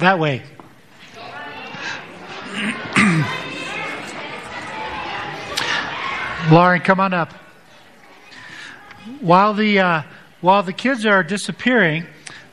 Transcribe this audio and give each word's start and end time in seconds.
That 0.00 0.18
way. 0.18 0.42
Lauren, 6.50 6.80
come 6.80 7.00
on 7.00 7.12
up. 7.12 7.34
While 9.20 9.52
the, 9.52 9.78
uh, 9.78 10.02
while 10.40 10.62
the 10.62 10.72
kids 10.72 11.04
are 11.04 11.22
disappearing, 11.22 12.06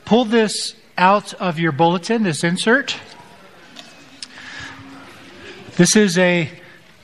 pull 0.04 0.26
this 0.26 0.74
out 0.98 1.32
of 1.34 1.58
your 1.58 1.72
bulletin, 1.72 2.22
this 2.22 2.44
insert. 2.44 2.98
This 5.76 5.96
is 5.96 6.18
a, 6.18 6.50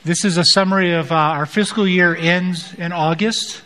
this 0.03 0.23
is 0.23 0.37
a 0.37 0.45
summary 0.45 0.93
of 0.93 1.11
uh, 1.11 1.15
our 1.15 1.47
fiscal 1.47 1.87
year 1.87 2.15
ends 2.15 2.71
in 2.75 2.91
August, 2.91 3.63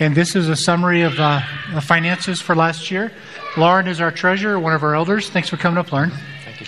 and 0.00 0.14
this 0.14 0.34
is 0.34 0.48
a 0.48 0.56
summary 0.56 1.02
of 1.02 1.20
uh, 1.20 1.42
the 1.74 1.80
finances 1.82 2.40
for 2.40 2.56
last 2.56 2.90
year. 2.90 3.12
Lauren 3.58 3.86
is 3.86 4.00
our 4.00 4.10
treasurer, 4.10 4.58
one 4.58 4.72
of 4.72 4.82
our 4.82 4.94
elders. 4.94 5.28
Thanks 5.28 5.50
for 5.50 5.58
coming 5.58 5.76
up, 5.76 5.92
Lauren. 5.92 6.10
Thank 6.44 6.62
you. 6.62 6.66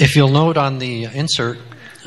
If 0.00 0.16
you'll 0.16 0.30
note 0.30 0.56
on 0.56 0.78
the 0.78 1.04
insert, 1.04 1.58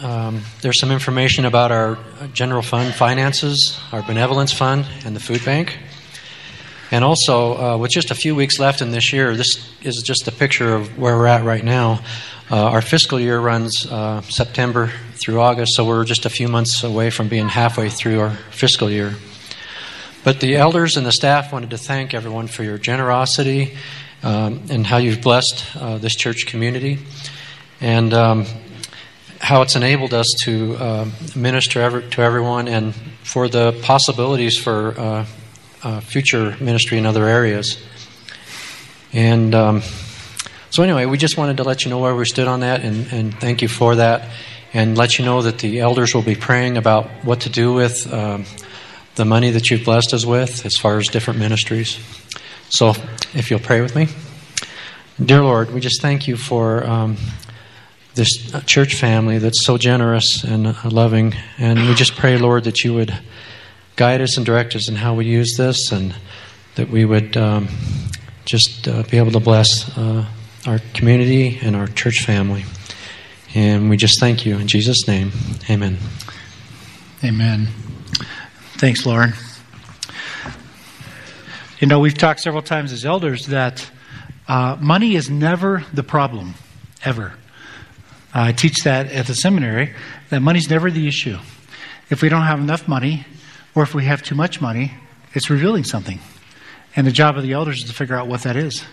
um, 0.01 0.41
there's 0.61 0.79
some 0.79 0.91
information 0.91 1.45
about 1.45 1.71
our 1.71 1.99
general 2.33 2.63
fund 2.63 2.95
finances, 2.95 3.79
our 3.91 4.01
benevolence 4.01 4.51
fund, 4.51 4.87
and 5.05 5.15
the 5.15 5.19
food 5.19 5.45
bank. 5.45 5.77
And 6.89 7.03
also, 7.03 7.57
uh, 7.57 7.77
with 7.77 7.91
just 7.91 8.09
a 8.09 8.15
few 8.15 8.33
weeks 8.33 8.57
left 8.57 8.81
in 8.81 8.89
this 8.89 9.13
year, 9.13 9.35
this 9.35 9.69
is 9.83 10.01
just 10.01 10.27
a 10.27 10.31
picture 10.31 10.73
of 10.73 10.97
where 10.97 11.15
we're 11.15 11.27
at 11.27 11.43
right 11.43 11.63
now. 11.63 12.01
Uh, 12.51 12.57
our 12.57 12.81
fiscal 12.81 13.19
year 13.19 13.39
runs 13.39 13.87
uh, 13.87 14.21
September 14.21 14.91
through 15.13 15.41
August, 15.41 15.75
so 15.75 15.83
we're 15.83 16.05
just 16.05 16.27
a 16.27 16.29
few 16.29 16.47
months 16.47 16.83
away 16.83 17.09
from 17.09 17.27
being 17.27 17.47
halfway 17.47 17.89
through 17.89 18.19
our 18.19 18.31
fiscal 18.51 18.89
year. 18.89 19.15
But 20.23 20.41
the 20.41 20.55
elders 20.55 20.95
and 20.95 21.07
the 21.07 21.11
staff 21.11 21.51
wanted 21.51 21.71
to 21.71 21.77
thank 21.77 22.13
everyone 22.13 22.45
for 22.45 22.63
your 22.63 22.77
generosity 22.77 23.75
um, 24.21 24.61
and 24.69 24.85
how 24.85 24.97
you've 24.97 25.21
blessed 25.21 25.75
uh, 25.75 25.97
this 25.97 26.15
church 26.15 26.45
community. 26.45 26.99
And 27.81 28.13
um, 28.13 28.45
how 29.39 29.63
it's 29.63 29.75
enabled 29.75 30.13
us 30.13 30.27
to 30.43 30.75
uh, 30.75 31.09
minister 31.35 31.81
every, 31.81 32.09
to 32.09 32.21
everyone 32.21 32.67
and 32.67 32.93
for 33.23 33.47
the 33.47 33.79
possibilities 33.81 34.57
for 34.57 34.99
uh, 34.99 35.25
uh, 35.83 35.99
future 35.99 36.55
ministry 36.59 36.97
in 36.97 37.05
other 37.05 37.25
areas. 37.25 37.83
And 39.13 39.53
um, 39.53 39.81
so, 40.75 40.83
anyway, 40.83 41.05
we 41.05 41.17
just 41.17 41.37
wanted 41.37 41.55
to 41.55 41.63
let 41.63 41.85
you 41.85 41.89
know 41.89 41.99
where 41.99 42.13
we 42.13 42.25
stood 42.25 42.49
on 42.49 42.59
that 42.59 42.81
and, 42.81 43.07
and, 43.13 43.33
thank 43.39 43.61
you 43.61 43.69
for 43.69 43.95
that. 43.95 44.29
And 44.73 44.97
let 44.97 45.17
you 45.17 45.23
know 45.23 45.41
that 45.41 45.59
the 45.59 45.79
elders 45.79 46.13
will 46.13 46.21
be 46.21 46.35
praying 46.35 46.75
about 46.75 47.07
what 47.23 47.39
to 47.41 47.49
do 47.49 47.73
with 47.73 48.13
um, 48.13 48.43
the 49.15 49.23
money 49.23 49.51
that 49.51 49.71
you've 49.71 49.85
blessed 49.85 50.13
us 50.13 50.25
with 50.25 50.65
as 50.65 50.75
far 50.75 50.97
as 50.97 51.07
different 51.07 51.39
ministries. 51.39 51.97
So, 52.67 52.89
if 53.33 53.49
you'll 53.49 53.61
pray 53.61 53.79
with 53.79 53.95
me. 53.95 54.09
Dear 55.17 55.43
Lord, 55.43 55.71
we 55.71 55.79
just 55.79 56.01
thank 56.01 56.27
you 56.27 56.35
for 56.35 56.85
um, 56.85 57.15
this 58.15 58.51
church 58.65 58.95
family 58.95 59.37
that's 59.37 59.63
so 59.63 59.77
generous 59.77 60.43
and 60.43 60.75
loving. 60.83 61.35
And 61.57 61.87
we 61.87 61.95
just 61.95 62.17
pray, 62.17 62.37
Lord, 62.37 62.65
that 62.65 62.83
you 62.83 62.93
would 62.95 63.17
guide 63.95 64.19
us 64.19 64.35
and 64.35 64.45
direct 64.45 64.75
us 64.75 64.89
in 64.89 64.95
how 64.95 65.13
we 65.13 65.23
use 65.23 65.55
this 65.55 65.93
and 65.93 66.13
that 66.75 66.89
we 66.89 67.05
would 67.05 67.37
um, 67.37 67.69
just 68.43 68.89
uh, 68.89 69.03
be 69.03 69.15
able 69.15 69.31
to 69.31 69.39
bless 69.39 69.97
uh, 69.97 70.25
our 70.65 70.79
community 70.93 71.59
and 71.61 71.75
our 71.75 71.87
church 71.87 72.25
family. 72.25 72.65
And 73.53 73.89
we 73.89 73.97
just 73.97 74.19
thank 74.19 74.45
you 74.45 74.57
in 74.57 74.67
Jesus' 74.67 75.07
name. 75.07 75.31
Amen. 75.69 75.97
Amen. 77.23 77.67
Thanks, 78.77 79.05
Lauren. 79.05 79.33
You 81.79 81.87
know, 81.87 81.99
we've 81.99 82.17
talked 82.17 82.39
several 82.39 82.63
times 82.63 82.91
as 82.91 83.05
elders 83.05 83.47
that 83.47 83.89
uh, 84.47 84.77
money 84.79 85.15
is 85.15 85.29
never 85.29 85.85
the 85.93 86.03
problem, 86.03 86.55
ever. 87.03 87.33
I 88.33 88.51
teach 88.51 88.83
that 88.83 89.11
at 89.11 89.27
the 89.27 89.35
seminary 89.35 89.93
that 90.29 90.41
money's 90.41 90.69
never 90.69 90.91
the 90.91 91.07
issue. 91.07 91.37
If 92.09 92.21
we 92.21 92.29
don't 92.29 92.43
have 92.43 92.59
enough 92.59 92.87
money, 92.87 93.25
or 93.73 93.83
if 93.83 93.93
we 93.93 94.05
have 94.05 94.21
too 94.21 94.35
much 94.35 94.61
money, 94.61 94.93
it's 95.33 95.49
revealing 95.49 95.83
something. 95.83 96.19
And 96.95 97.05
the 97.05 97.11
job 97.11 97.37
of 97.37 97.43
the 97.43 97.53
elders 97.53 97.79
is 97.79 97.89
to 97.89 97.93
figure 97.93 98.15
out 98.15 98.27
what 98.27 98.43
that 98.43 98.55
is. 98.55 98.83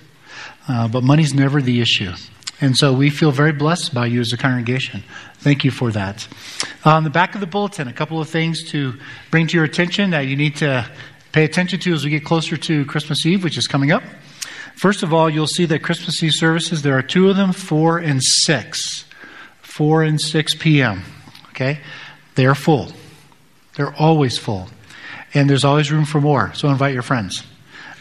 Uh, 0.68 0.88
but 0.88 1.02
money's 1.02 1.34
never 1.34 1.60
the 1.60 1.80
issue. 1.80 2.12
And 2.60 2.76
so 2.76 2.92
we 2.92 3.10
feel 3.10 3.32
very 3.32 3.52
blessed 3.52 3.92
by 3.92 4.06
you 4.06 4.20
as 4.20 4.32
a 4.32 4.36
congregation. 4.36 5.02
Thank 5.38 5.64
you 5.64 5.70
for 5.70 5.90
that. 5.90 6.26
On 6.84 7.02
the 7.02 7.10
back 7.10 7.34
of 7.34 7.40
the 7.40 7.46
bulletin, 7.46 7.88
a 7.88 7.92
couple 7.92 8.20
of 8.20 8.28
things 8.28 8.70
to 8.70 8.94
bring 9.30 9.48
to 9.48 9.56
your 9.56 9.64
attention 9.64 10.10
that 10.10 10.26
you 10.26 10.36
need 10.36 10.56
to 10.56 10.88
pay 11.32 11.44
attention 11.44 11.80
to 11.80 11.92
as 11.92 12.04
we 12.04 12.10
get 12.10 12.24
closer 12.24 12.56
to 12.56 12.84
Christmas 12.84 13.26
Eve, 13.26 13.42
which 13.42 13.58
is 13.58 13.66
coming 13.66 13.90
up. 13.90 14.02
First 14.76 15.02
of 15.02 15.12
all, 15.12 15.28
you'll 15.28 15.46
see 15.46 15.64
that 15.66 15.80
Christmas 15.80 16.22
Eve 16.22 16.32
services, 16.34 16.82
there 16.82 16.96
are 16.96 17.02
two 17.02 17.28
of 17.28 17.36
them, 17.36 17.52
four 17.52 17.98
and 17.98 18.22
six. 18.22 19.04
4 19.72 20.02
and 20.02 20.20
6 20.20 20.54
p.m. 20.56 21.02
Okay? 21.48 21.80
They're 22.34 22.54
full. 22.54 22.92
They're 23.74 23.94
always 23.94 24.36
full. 24.36 24.68
And 25.32 25.48
there's 25.48 25.64
always 25.64 25.90
room 25.90 26.04
for 26.04 26.20
more. 26.20 26.52
So 26.52 26.68
invite 26.68 26.92
your 26.92 27.02
friends. 27.02 27.42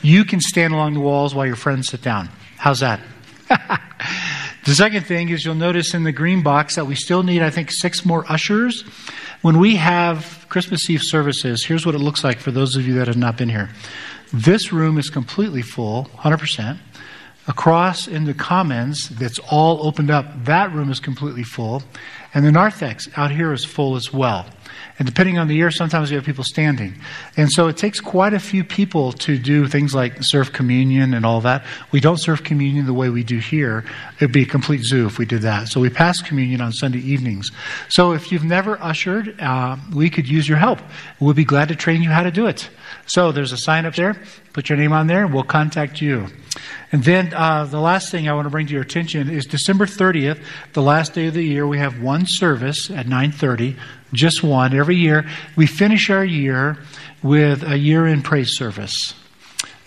You 0.02 0.26
can 0.26 0.42
stand 0.42 0.74
along 0.74 0.96
the 0.96 1.00
walls 1.00 1.34
while 1.34 1.46
your 1.46 1.56
friends 1.56 1.88
sit 1.88 2.02
down. 2.02 2.28
How's 2.62 2.82
that? 2.82 3.00
the 3.50 4.76
second 4.76 5.08
thing 5.08 5.30
is 5.30 5.44
you'll 5.44 5.56
notice 5.56 5.96
in 5.96 6.04
the 6.04 6.12
green 6.12 6.44
box 6.44 6.76
that 6.76 6.86
we 6.86 6.94
still 6.94 7.24
need, 7.24 7.42
I 7.42 7.50
think, 7.50 7.72
six 7.72 8.06
more 8.06 8.24
ushers. 8.32 8.84
When 9.42 9.58
we 9.58 9.78
have 9.78 10.46
Christmas 10.48 10.88
Eve 10.88 11.02
services, 11.02 11.66
here's 11.66 11.88
what 11.88 11.96
it 11.96 11.98
looks 11.98 12.24
like 12.24 12.38
for 12.38 12.52
those 12.52 12.76
of 12.76 12.86
you 12.86 12.94
that 12.94 13.08
have 13.08 13.18
not 13.18 13.36
been 13.36 13.50
here. 13.50 13.72
This 14.32 14.72
room 14.72 15.00
is 15.00 15.10
completely 15.10 15.64
full, 15.64 16.06
100% 16.18 16.78
across 17.48 18.08
in 18.08 18.26
the 18.26 18.34
commons 18.36 19.10
that's 19.10 19.40
all 19.50 19.84
opened 19.84 20.12
up. 20.12 20.46
That 20.46 20.72
room 20.72 20.92
is 20.92 21.00
completely 21.00 21.42
full. 21.42 21.82
And 22.36 22.46
the 22.46 22.52
narthex 22.52 23.10
out 23.18 23.32
here 23.32 23.54
is 23.54 23.66
full 23.66 23.96
as 23.96 24.14
well. 24.14 24.46
And 25.02 25.08
depending 25.08 25.40
on 25.40 25.48
the 25.48 25.56
year, 25.56 25.72
sometimes 25.72 26.12
we 26.12 26.16
have 26.16 26.26
people 26.26 26.44
standing. 26.44 26.94
And 27.36 27.52
so 27.52 27.68
it 27.68 27.76
takes 27.76 28.00
quite 28.00 28.36
a 28.36 28.40
few 28.40 28.64
people 28.64 29.14
to 29.14 29.36
do 29.36 29.68
things 29.68 29.96
like 29.96 30.18
serve 30.22 30.54
communion 30.54 31.16
and 31.16 31.26
all 31.26 31.42
that. 31.42 31.66
We 31.92 32.00
don't 32.00 32.20
serve 32.20 32.44
communion 32.44 32.86
the 32.86 32.94
way 32.94 33.10
we 33.10 33.24
do 33.24 33.40
here. 33.40 33.84
It 34.20 34.26
would 34.26 34.32
be 34.32 34.44
a 34.44 34.46
complete 34.46 34.84
zoo 34.84 35.08
if 35.08 35.18
we 35.18 35.26
did 35.26 35.42
that. 35.42 35.70
So 35.70 35.82
we 35.82 35.90
pass 35.90 36.22
communion 36.22 36.62
on 36.62 36.72
Sunday 36.72 37.00
evenings. 37.00 37.50
So 37.90 38.12
if 38.12 38.32
you've 38.32 38.44
never 38.44 38.80
ushered, 38.80 39.42
uh, 39.42 39.78
we 39.92 40.12
could 40.12 40.30
use 40.30 40.48
your 40.48 40.60
help. 40.60 40.78
We'll 41.20 41.34
be 41.34 41.46
glad 41.46 41.70
to 41.70 41.76
train 41.76 42.04
you 42.04 42.12
how 42.12 42.22
to 42.22 42.30
do 42.30 42.46
it. 42.46 42.70
So 43.08 43.32
there's 43.32 43.54
a 43.54 43.58
sign 43.58 43.88
up 43.88 43.96
there. 43.96 44.22
Put 44.54 44.70
your 44.70 44.78
name 44.78 44.94
on 44.94 45.08
there. 45.08 45.26
And 45.26 45.34
we'll 45.34 45.44
contact 45.44 46.02
you. 46.02 46.28
And 46.92 47.04
then 47.04 47.34
uh, 47.34 47.66
the 47.66 47.80
last 47.80 48.12
thing 48.12 48.28
I 48.28 48.34
want 48.34 48.46
to 48.46 48.50
bring 48.50 48.68
to 48.68 48.74
your 48.74 48.82
attention 48.82 49.30
is 49.30 49.46
December 49.46 49.86
30th, 49.86 50.44
the 50.74 50.82
last 50.82 51.14
day 51.14 51.28
of 51.28 51.34
the 51.34 51.44
year. 51.44 51.66
We 51.66 51.78
have 51.78 52.02
one 52.02 52.26
service 52.26 52.92
at 52.92 53.06
9:30, 53.06 53.78
just 54.14 54.44
one 54.44 54.76
every 54.76 54.98
year. 54.98 55.26
We 55.56 55.68
finish 55.68 56.10
our 56.10 56.26
year 56.26 56.78
with 57.24 57.64
a 57.64 57.78
year 57.78 58.06
in 58.08 58.22
praise 58.22 58.58
service. 58.58 59.14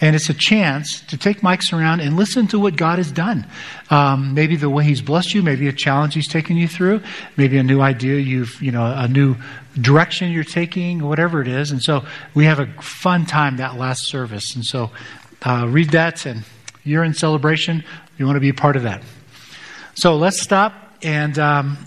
And 0.05 0.15
it's 0.15 0.29
a 0.29 0.35
chance 0.35 1.01
to 1.07 1.17
take 1.17 1.41
mics 1.41 1.73
around 1.73 2.01
and 2.01 2.15
listen 2.15 2.47
to 2.49 2.59
what 2.59 2.77
God 2.77 2.99
has 2.99 3.11
done. 3.11 3.47
Um, 3.89 4.35
maybe 4.35 4.55
the 4.55 4.69
way 4.69 4.85
He's 4.85 5.01
blessed 5.01 5.33
you, 5.33 5.43
maybe 5.43 5.67
a 5.67 5.73
challenge 5.73 6.13
He's 6.13 6.29
taken 6.29 6.59
you 6.59 6.69
through, 6.69 7.01
maybe 7.39 7.57
a 7.57 7.63
new 7.63 7.81
idea 7.81 8.19
you've, 8.19 8.61
you 8.61 8.71
know, 8.71 8.85
a 8.85 9.09
new 9.09 9.35
direction 9.81 10.31
you're 10.31 10.45
taking, 10.45 11.03
whatever 11.03 11.41
it 11.41 11.49
is. 11.49 11.71
And 11.71 11.83
so 11.83 12.05
we 12.35 12.45
have 12.45 12.61
a 12.61 12.67
fun 12.83 13.25
time 13.25 13.57
that 13.57 13.77
last 13.77 14.05
service. 14.05 14.55
And 14.55 14.63
so 14.63 14.91
uh, 15.41 15.67
read 15.71 15.89
that 15.93 16.27
and 16.27 16.45
you're 16.85 17.03
in 17.03 17.15
celebration. 17.15 17.83
You 18.19 18.27
want 18.27 18.37
to 18.37 18.41
be 18.41 18.51
a 18.51 18.55
part 18.55 18.77
of 18.77 18.83
that. 18.83 19.03
So 19.95 20.17
let's 20.17 20.39
stop 20.39 20.99
and 21.03 21.39
um, 21.39 21.79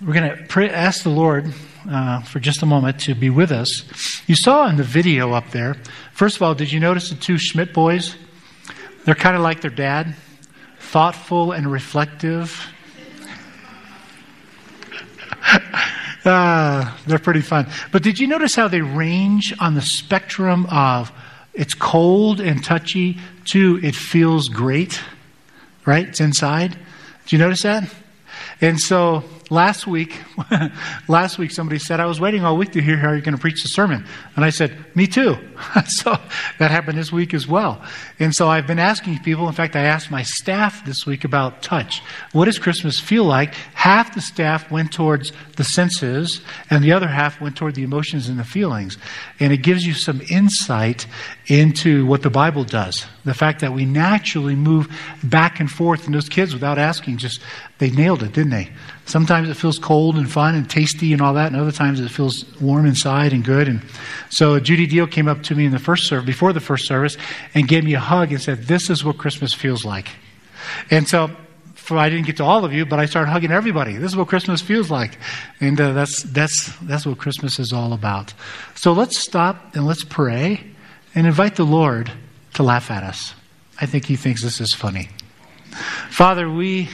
we're 0.00 0.14
going 0.14 0.46
to 0.48 0.74
ask 0.74 1.02
the 1.02 1.10
Lord 1.10 1.52
uh, 1.90 2.22
for 2.22 2.40
just 2.40 2.62
a 2.62 2.66
moment 2.66 3.00
to 3.00 3.14
be 3.14 3.30
with 3.30 3.52
us. 3.52 3.84
You 4.26 4.36
saw 4.36 4.68
in 4.68 4.76
the 4.76 4.84
video 4.84 5.32
up 5.32 5.50
there, 5.50 5.76
first 6.12 6.36
of 6.36 6.42
all, 6.42 6.54
did 6.54 6.72
you 6.72 6.80
notice 6.80 7.10
the 7.10 7.16
two 7.16 7.38
Schmidt 7.38 7.72
boys? 7.72 8.16
They're 9.04 9.14
kind 9.14 9.36
of 9.36 9.42
like 9.42 9.60
their 9.60 9.70
dad, 9.70 10.14
thoughtful 10.78 11.52
and 11.52 11.70
reflective. 11.70 12.66
uh, 16.24 16.96
they're 17.06 17.18
pretty 17.18 17.42
fun. 17.42 17.66
But 17.92 18.02
did 18.02 18.18
you 18.18 18.26
notice 18.26 18.54
how 18.54 18.68
they 18.68 18.80
range 18.80 19.54
on 19.60 19.74
the 19.74 19.82
spectrum 19.82 20.66
of 20.70 21.12
it's 21.52 21.74
cold 21.74 22.40
and 22.40 22.64
touchy 22.64 23.18
to 23.52 23.78
it 23.82 23.94
feels 23.94 24.48
great, 24.48 25.00
right? 25.84 26.08
It's 26.08 26.20
inside. 26.20 26.72
Do 27.26 27.36
you 27.36 27.38
notice 27.38 27.62
that? 27.62 27.92
And 28.60 28.80
so 28.80 29.22
last 29.50 29.86
week, 29.86 30.20
last 31.08 31.38
week 31.38 31.50
somebody 31.50 31.78
said, 31.78 32.00
I 32.00 32.06
was 32.06 32.20
waiting 32.20 32.44
all 32.44 32.56
week 32.56 32.72
to 32.72 32.82
hear 32.82 32.96
how 32.96 33.10
you're 33.10 33.20
going 33.20 33.34
to 33.34 33.40
preach 33.40 33.62
the 33.62 33.68
sermon. 33.68 34.06
And 34.36 34.44
I 34.44 34.50
said, 34.50 34.76
Me 34.94 35.06
too. 35.06 35.36
so 35.86 36.16
that 36.58 36.70
happened 36.70 36.98
this 36.98 37.12
week 37.12 37.34
as 37.34 37.46
well. 37.46 37.82
And 38.18 38.34
so 38.34 38.48
I've 38.48 38.66
been 38.66 38.78
asking 38.78 39.20
people, 39.20 39.48
in 39.48 39.54
fact, 39.54 39.76
I 39.76 39.82
asked 39.82 40.10
my 40.10 40.22
staff 40.22 40.84
this 40.84 41.06
week 41.06 41.24
about 41.24 41.62
touch. 41.62 42.02
What 42.32 42.46
does 42.46 42.58
Christmas 42.58 43.00
feel 43.00 43.24
like? 43.24 43.54
Half 43.74 44.14
the 44.14 44.20
staff 44.20 44.70
went 44.70 44.92
towards 44.92 45.32
the 45.56 45.64
senses, 45.64 46.40
and 46.70 46.82
the 46.82 46.92
other 46.92 47.08
half 47.08 47.40
went 47.40 47.56
toward 47.56 47.74
the 47.74 47.82
emotions 47.82 48.28
and 48.28 48.38
the 48.38 48.44
feelings. 48.44 48.98
And 49.40 49.52
it 49.52 49.58
gives 49.58 49.86
you 49.86 49.94
some 49.94 50.20
insight 50.30 51.06
into 51.46 52.06
what 52.06 52.22
the 52.22 52.30
Bible 52.30 52.64
does. 52.64 53.06
The 53.24 53.34
fact 53.34 53.60
that 53.60 53.72
we 53.72 53.84
naturally 53.84 54.54
move 54.54 54.88
back 55.22 55.60
and 55.60 55.70
forth, 55.70 56.06
and 56.06 56.14
those 56.14 56.28
kids, 56.28 56.52
without 56.52 56.78
asking, 56.78 57.18
just 57.18 57.40
they 57.78 57.90
nailed 57.90 58.22
it, 58.22 58.32
didn't 58.32 58.50
they? 58.50 58.70
Sometimes 59.06 59.50
it 59.50 59.54
feels 59.54 59.78
cold 59.78 60.16
and 60.16 60.30
fun 60.30 60.54
and 60.54 60.68
tasty 60.68 61.12
and 61.12 61.20
all 61.20 61.34
that, 61.34 61.52
and 61.52 61.60
other 61.60 61.72
times 61.72 62.00
it 62.00 62.08
feels 62.08 62.44
warm 62.60 62.86
inside 62.86 63.32
and 63.32 63.44
good. 63.44 63.68
And 63.68 63.82
so 64.30 64.58
Judy 64.58 64.86
Deal 64.86 65.06
came 65.06 65.28
up 65.28 65.42
to 65.44 65.54
me 65.54 65.66
in 65.66 65.72
the 65.72 65.78
first 65.78 66.06
service, 66.06 66.24
before 66.24 66.52
the 66.52 66.60
first 66.60 66.86
service, 66.86 67.16
and 67.54 67.68
gave 67.68 67.84
me 67.84 67.94
a 67.94 68.00
hug 68.00 68.32
and 68.32 68.40
said, 68.40 68.64
"This 68.64 68.88
is 68.88 69.04
what 69.04 69.18
Christmas 69.18 69.52
feels 69.52 69.84
like." 69.84 70.08
And 70.90 71.06
so 71.06 71.30
for, 71.84 71.98
I 71.98 72.08
didn't 72.08 72.24
get 72.24 72.38
to 72.38 72.44
all 72.44 72.64
of 72.64 72.72
you, 72.72 72.86
but 72.86 72.98
I 72.98 73.04
started 73.04 73.30
hugging 73.30 73.50
everybody. 73.50 73.96
This 73.96 74.12
is 74.12 74.16
what 74.16 74.28
Christmas 74.28 74.62
feels 74.62 74.90
like, 74.90 75.18
and 75.60 75.78
uh, 75.78 75.92
that's 75.92 76.22
that's 76.22 76.74
that's 76.82 77.04
what 77.04 77.18
Christmas 77.18 77.58
is 77.58 77.72
all 77.74 77.92
about. 77.92 78.32
So 78.74 78.92
let's 78.92 79.18
stop 79.18 79.76
and 79.76 79.86
let's 79.86 80.02
pray 80.02 80.64
and 81.14 81.26
invite 81.26 81.56
the 81.56 81.64
Lord 81.64 82.10
to 82.54 82.62
laugh 82.62 82.90
at 82.90 83.02
us. 83.02 83.34
I 83.80 83.86
think 83.86 84.06
He 84.06 84.16
thinks 84.16 84.42
this 84.42 84.62
is 84.62 84.72
funny. 84.72 85.10
Father, 86.08 86.50
we 86.50 86.88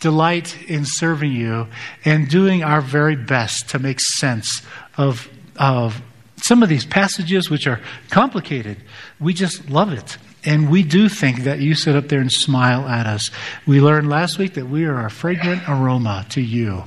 delight 0.00 0.56
in 0.68 0.84
serving 0.84 1.32
you 1.32 1.66
and 2.04 2.28
doing 2.28 2.62
our 2.62 2.80
very 2.80 3.16
best 3.16 3.68
to 3.70 3.78
make 3.78 4.00
sense 4.00 4.62
of, 4.96 5.28
of 5.56 6.00
some 6.36 6.62
of 6.62 6.68
these 6.68 6.86
passages 6.86 7.50
which 7.50 7.66
are 7.66 7.80
complicated. 8.10 8.78
We 9.18 9.34
just 9.34 9.68
love 9.68 9.92
it. 9.92 10.18
And 10.44 10.70
we 10.70 10.82
do 10.82 11.08
think 11.08 11.40
that 11.44 11.58
you 11.58 11.74
sit 11.74 11.96
up 11.96 12.08
there 12.08 12.20
and 12.20 12.30
smile 12.30 12.86
at 12.88 13.06
us. 13.06 13.30
We 13.66 13.80
learned 13.80 14.08
last 14.08 14.38
week 14.38 14.54
that 14.54 14.68
we 14.68 14.84
are 14.84 15.04
a 15.04 15.10
fragrant 15.10 15.62
aroma 15.68 16.26
to 16.30 16.40
you. 16.40 16.84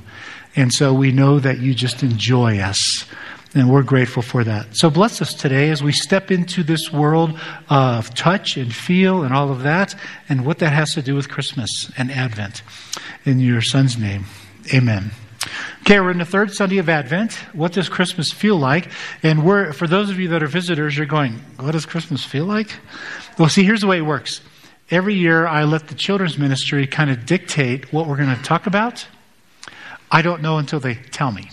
And 0.56 0.72
so 0.72 0.92
we 0.92 1.12
know 1.12 1.38
that 1.38 1.58
you 1.58 1.74
just 1.74 2.02
enjoy 2.02 2.58
us. 2.58 3.04
And 3.54 3.70
we're 3.70 3.82
grateful 3.82 4.22
for 4.22 4.44
that. 4.44 4.74
So 4.76 4.88
bless 4.88 5.20
us 5.20 5.34
today 5.34 5.68
as 5.68 5.82
we 5.82 5.92
step 5.92 6.30
into 6.30 6.62
this 6.62 6.90
world 6.90 7.38
of 7.68 8.14
touch 8.14 8.56
and 8.56 8.74
feel 8.74 9.24
and 9.24 9.34
all 9.34 9.50
of 9.50 9.62
that, 9.64 9.94
and 10.28 10.46
what 10.46 10.58
that 10.60 10.72
has 10.72 10.94
to 10.94 11.02
do 11.02 11.14
with 11.14 11.28
Christmas 11.28 11.90
and 11.98 12.10
Advent. 12.10 12.62
In 13.26 13.40
your 13.40 13.60
Son's 13.60 13.98
name, 13.98 14.24
amen. 14.72 15.10
Okay, 15.82 16.00
we're 16.00 16.12
in 16.12 16.18
the 16.18 16.24
third 16.24 16.54
Sunday 16.54 16.78
of 16.78 16.88
Advent. 16.88 17.34
What 17.52 17.72
does 17.72 17.88
Christmas 17.88 18.32
feel 18.32 18.56
like? 18.56 18.88
And 19.22 19.44
we're, 19.44 19.72
for 19.72 19.86
those 19.86 20.08
of 20.08 20.18
you 20.18 20.28
that 20.28 20.42
are 20.42 20.46
visitors, 20.46 20.96
you're 20.96 21.06
going, 21.06 21.34
what 21.58 21.72
does 21.72 21.84
Christmas 21.84 22.24
feel 22.24 22.46
like? 22.46 22.74
Well, 23.38 23.48
see, 23.48 23.64
here's 23.64 23.80
the 23.80 23.86
way 23.86 23.98
it 23.98 24.02
works. 24.02 24.40
Every 24.90 25.14
year, 25.14 25.46
I 25.46 25.64
let 25.64 25.88
the 25.88 25.94
children's 25.94 26.38
ministry 26.38 26.86
kind 26.86 27.10
of 27.10 27.26
dictate 27.26 27.92
what 27.92 28.06
we're 28.06 28.16
going 28.16 28.34
to 28.34 28.42
talk 28.42 28.66
about. 28.66 29.06
I 30.10 30.22
don't 30.22 30.40
know 30.40 30.58
until 30.58 30.80
they 30.80 30.94
tell 30.94 31.32
me. 31.32 31.50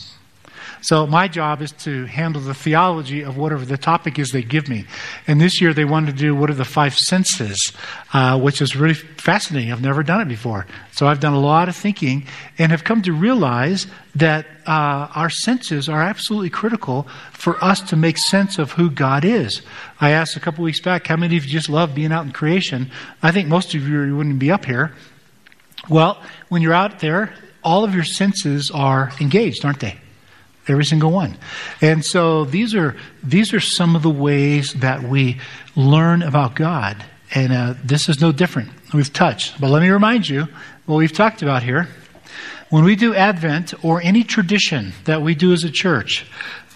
So 0.82 1.06
my 1.06 1.28
job 1.28 1.62
is 1.62 1.72
to 1.84 2.06
handle 2.06 2.42
the 2.42 2.54
theology 2.54 3.22
of 3.22 3.38
whatever 3.38 3.66
the 3.66 3.78
topic 3.78 4.18
is 4.18 4.32
they 4.32 4.44
give 4.44 4.70
me. 4.70 4.86
And 5.28 5.40
this 5.40 5.60
year 5.62 5.74
they 5.74 5.86
wanted 5.86 6.12
to 6.12 6.18
do 6.18 6.34
what 6.36 6.50
are 6.50 6.56
the 6.56 6.66
five 6.66 6.98
senses, 6.98 7.74
uh, 8.14 8.40
which 8.40 8.62
is 8.62 8.76
really 8.76 8.94
fascinating. 8.94 9.72
I've 9.72 9.82
never 9.82 10.04
done 10.04 10.22
it 10.22 10.28
before. 10.28 10.66
So 10.92 11.08
I've 11.08 11.20
done 11.20 11.34
a 11.34 11.40
lot 11.40 11.70
of 11.70 11.76
thinking 11.76 12.26
and 12.58 12.72
have 12.72 12.84
come 12.84 13.02
to 13.04 13.14
realize 13.14 13.88
that 14.16 14.46
uh, 14.66 15.10
our 15.16 15.30
senses 15.30 15.90
are 15.90 16.02
absolutely 16.02 16.50
critical 16.50 17.08
for 17.32 17.64
us 17.64 17.82
to 17.82 17.96
make 17.96 18.18
sense 18.18 18.58
of 18.58 18.72
who 18.72 18.90
God 18.90 19.26
is. 19.26 19.62
I 20.00 20.12
asked 20.12 20.36
a 20.36 20.40
couple 20.40 20.64
weeks 20.64 20.80
back, 20.80 21.08
how 21.08 21.18
many 21.18 21.38
of 21.38 21.46
you 21.46 21.52
just 21.52 21.70
love 21.70 21.94
being 21.94 22.12
out 22.12 22.26
in 22.26 22.32
creation? 22.32 22.92
I 23.22 23.32
think 23.32 23.48
most 23.48 23.76
of 23.76 23.88
you 23.88 24.16
wouldn't 24.16 24.40
be 24.40 24.52
up 24.52 24.66
here. 24.66 24.94
Well, 25.90 26.22
when 26.50 26.62
you're 26.62 26.74
out 26.74 27.00
there, 27.00 27.34
all 27.64 27.84
of 27.84 27.94
your 27.94 28.04
senses 28.04 28.72
are 28.72 29.12
engaged, 29.20 29.66
aren't 29.66 29.80
they? 29.80 29.98
Every 30.70 30.86
single 30.86 31.12
one. 31.12 31.36
And 31.82 32.06
so 32.06 32.46
these 32.46 32.76
are, 32.76 32.96
these 33.24 33.54
are 33.54 33.60
some 33.60 33.96
of 33.96 34.04
the 34.04 34.10
ways 34.10 34.74
that 34.76 35.04
we 35.04 35.40
learn 35.76 36.22
about 36.22 36.56
God. 36.56 37.04
And 37.34 37.52
uh, 37.52 37.74
this 37.84 38.08
is 38.08 38.22
no 38.22 38.32
different 38.32 38.70
We've 38.92 39.14
touched, 39.14 39.62
But 39.62 39.70
let 39.70 39.84
me 39.84 39.90
remind 39.90 40.28
you 40.28 40.48
what 40.88 40.96
we've 40.96 41.14
talked 41.14 41.44
about 41.44 41.62
here. 41.62 41.88
When 42.72 42.84
we 42.84 42.96
do 42.96 43.14
Advent 43.14 43.74
or 43.84 44.02
any 44.02 44.24
tradition 44.24 44.94
that 45.06 45.22
we 45.22 45.36
do 45.36 45.54
as 45.54 45.64
a 45.64 45.70
church, 45.70 46.26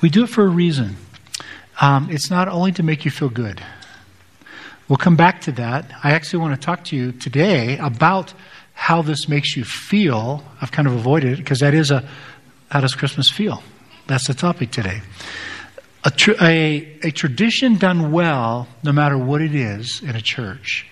we 0.02 0.10
do 0.10 0.24
it 0.24 0.30
for 0.30 0.44
a 0.44 0.48
reason. 0.48 0.96
Um, 1.82 2.10
it's 2.12 2.30
not 2.30 2.48
only 2.48 2.72
to 2.74 2.84
make 2.84 3.04
you 3.04 3.10
feel 3.10 3.30
good. 3.30 3.64
We'll 4.88 4.98
come 4.98 5.16
back 5.16 5.42
to 5.42 5.52
that. 5.54 5.92
I 6.04 6.12
actually 6.12 6.40
want 6.40 6.54
to 6.54 6.64
talk 6.64 6.84
to 6.86 6.96
you 6.96 7.14
today 7.14 7.80
about 7.80 8.32
how 8.74 9.02
this 9.02 9.28
makes 9.28 9.58
you 9.58 9.64
feel. 9.64 10.44
I've 10.62 10.72
kind 10.72 10.88
of 10.88 10.94
avoided 10.94 11.34
it 11.34 11.38
because 11.38 11.62
that 11.62 11.74
is 11.74 11.90
a 11.90 12.08
how 12.70 12.82
does 12.82 12.94
Christmas 12.94 13.32
feel? 13.32 13.64
That's 14.08 14.28
the 14.28 14.34
topic 14.34 14.72
today. 14.72 15.02
A, 16.04 16.12
tr- 16.12 16.42
a, 16.42 17.00
a 17.04 17.12
tradition 17.12 17.78
done 17.78 18.12
well, 18.12 18.68
no 18.84 18.92
matter 18.92 19.18
what 19.18 19.42
it 19.42 19.56
is 19.56 20.02
in 20.04 20.16
a 20.16 20.22
church, 20.22 20.86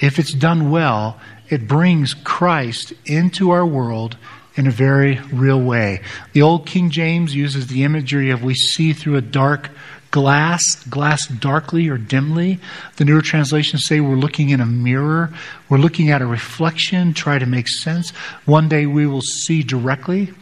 if 0.00 0.18
it's 0.18 0.32
done 0.32 0.70
well, 0.70 1.20
it 1.48 1.68
brings 1.68 2.14
Christ 2.14 2.94
into 3.04 3.50
our 3.50 3.66
world 3.66 4.16
in 4.56 4.66
a 4.66 4.70
very 4.70 5.18
real 5.32 5.60
way. 5.60 6.00
The 6.32 6.42
old 6.42 6.66
King 6.66 6.90
James 6.90 7.34
uses 7.34 7.66
the 7.66 7.84
imagery 7.84 8.30
of 8.30 8.42
we 8.42 8.54
see 8.54 8.92
through 8.92 9.16
a 9.16 9.20
dark 9.20 9.70
glass, 10.14 10.76
glass 10.88 11.26
darkly 11.26 11.88
or 11.88 11.98
dimly. 11.98 12.60
The 12.98 13.04
newer 13.04 13.20
translations 13.20 13.84
say 13.84 13.98
we're 13.98 14.14
looking 14.14 14.50
in 14.50 14.60
a 14.60 14.66
mirror. 14.66 15.34
We're 15.68 15.78
looking 15.78 16.10
at 16.10 16.22
a 16.22 16.26
reflection, 16.26 17.14
try 17.14 17.40
to 17.40 17.46
make 17.46 17.66
sense. 17.66 18.10
One 18.44 18.68
day 18.68 18.86
we 18.86 19.08
will 19.08 19.22
see 19.22 19.64
directly. 19.64 20.32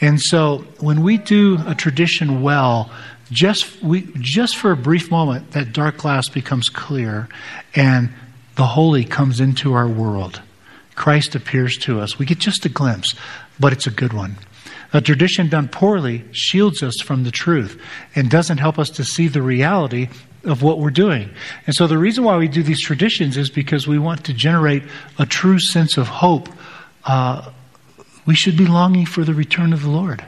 And 0.00 0.18
so 0.18 0.64
when 0.80 1.02
we 1.02 1.18
do 1.18 1.58
a 1.66 1.74
tradition 1.74 2.40
well, 2.40 2.90
just 3.30 3.82
we 3.82 4.10
just 4.14 4.56
for 4.56 4.72
a 4.72 4.76
brief 4.78 5.10
moment 5.10 5.50
that 5.50 5.74
dark 5.74 5.98
glass 5.98 6.30
becomes 6.30 6.70
clear 6.70 7.28
and 7.74 8.08
the 8.56 8.64
holy 8.64 9.04
comes 9.04 9.40
into 9.40 9.74
our 9.74 9.86
world. 9.86 10.40
Christ 10.94 11.34
appears 11.34 11.76
to 11.80 12.00
us. 12.00 12.18
We 12.18 12.24
get 12.24 12.38
just 12.38 12.64
a 12.64 12.70
glimpse, 12.70 13.14
but 13.60 13.74
it's 13.74 13.86
a 13.86 13.90
good 13.90 14.14
one. 14.14 14.38
A 14.92 15.00
tradition 15.00 15.48
done 15.48 15.68
poorly 15.68 16.24
shields 16.32 16.82
us 16.82 17.00
from 17.02 17.24
the 17.24 17.30
truth 17.30 17.80
and 18.14 18.30
doesn't 18.30 18.58
help 18.58 18.78
us 18.78 18.88
to 18.90 19.04
see 19.04 19.28
the 19.28 19.42
reality 19.42 20.08
of 20.44 20.62
what 20.62 20.78
we're 20.78 20.90
doing. 20.90 21.30
And 21.66 21.74
so 21.74 21.86
the 21.86 21.98
reason 21.98 22.24
why 22.24 22.36
we 22.38 22.48
do 22.48 22.62
these 22.62 22.80
traditions 22.80 23.36
is 23.36 23.50
because 23.50 23.86
we 23.86 23.98
want 23.98 24.24
to 24.24 24.32
generate 24.32 24.82
a 25.18 25.26
true 25.26 25.58
sense 25.58 25.98
of 25.98 26.08
hope. 26.08 26.48
Uh, 27.04 27.50
we 28.24 28.34
should 28.34 28.56
be 28.56 28.66
longing 28.66 29.04
for 29.04 29.24
the 29.24 29.34
return 29.34 29.72
of 29.72 29.82
the 29.82 29.90
Lord. 29.90 30.24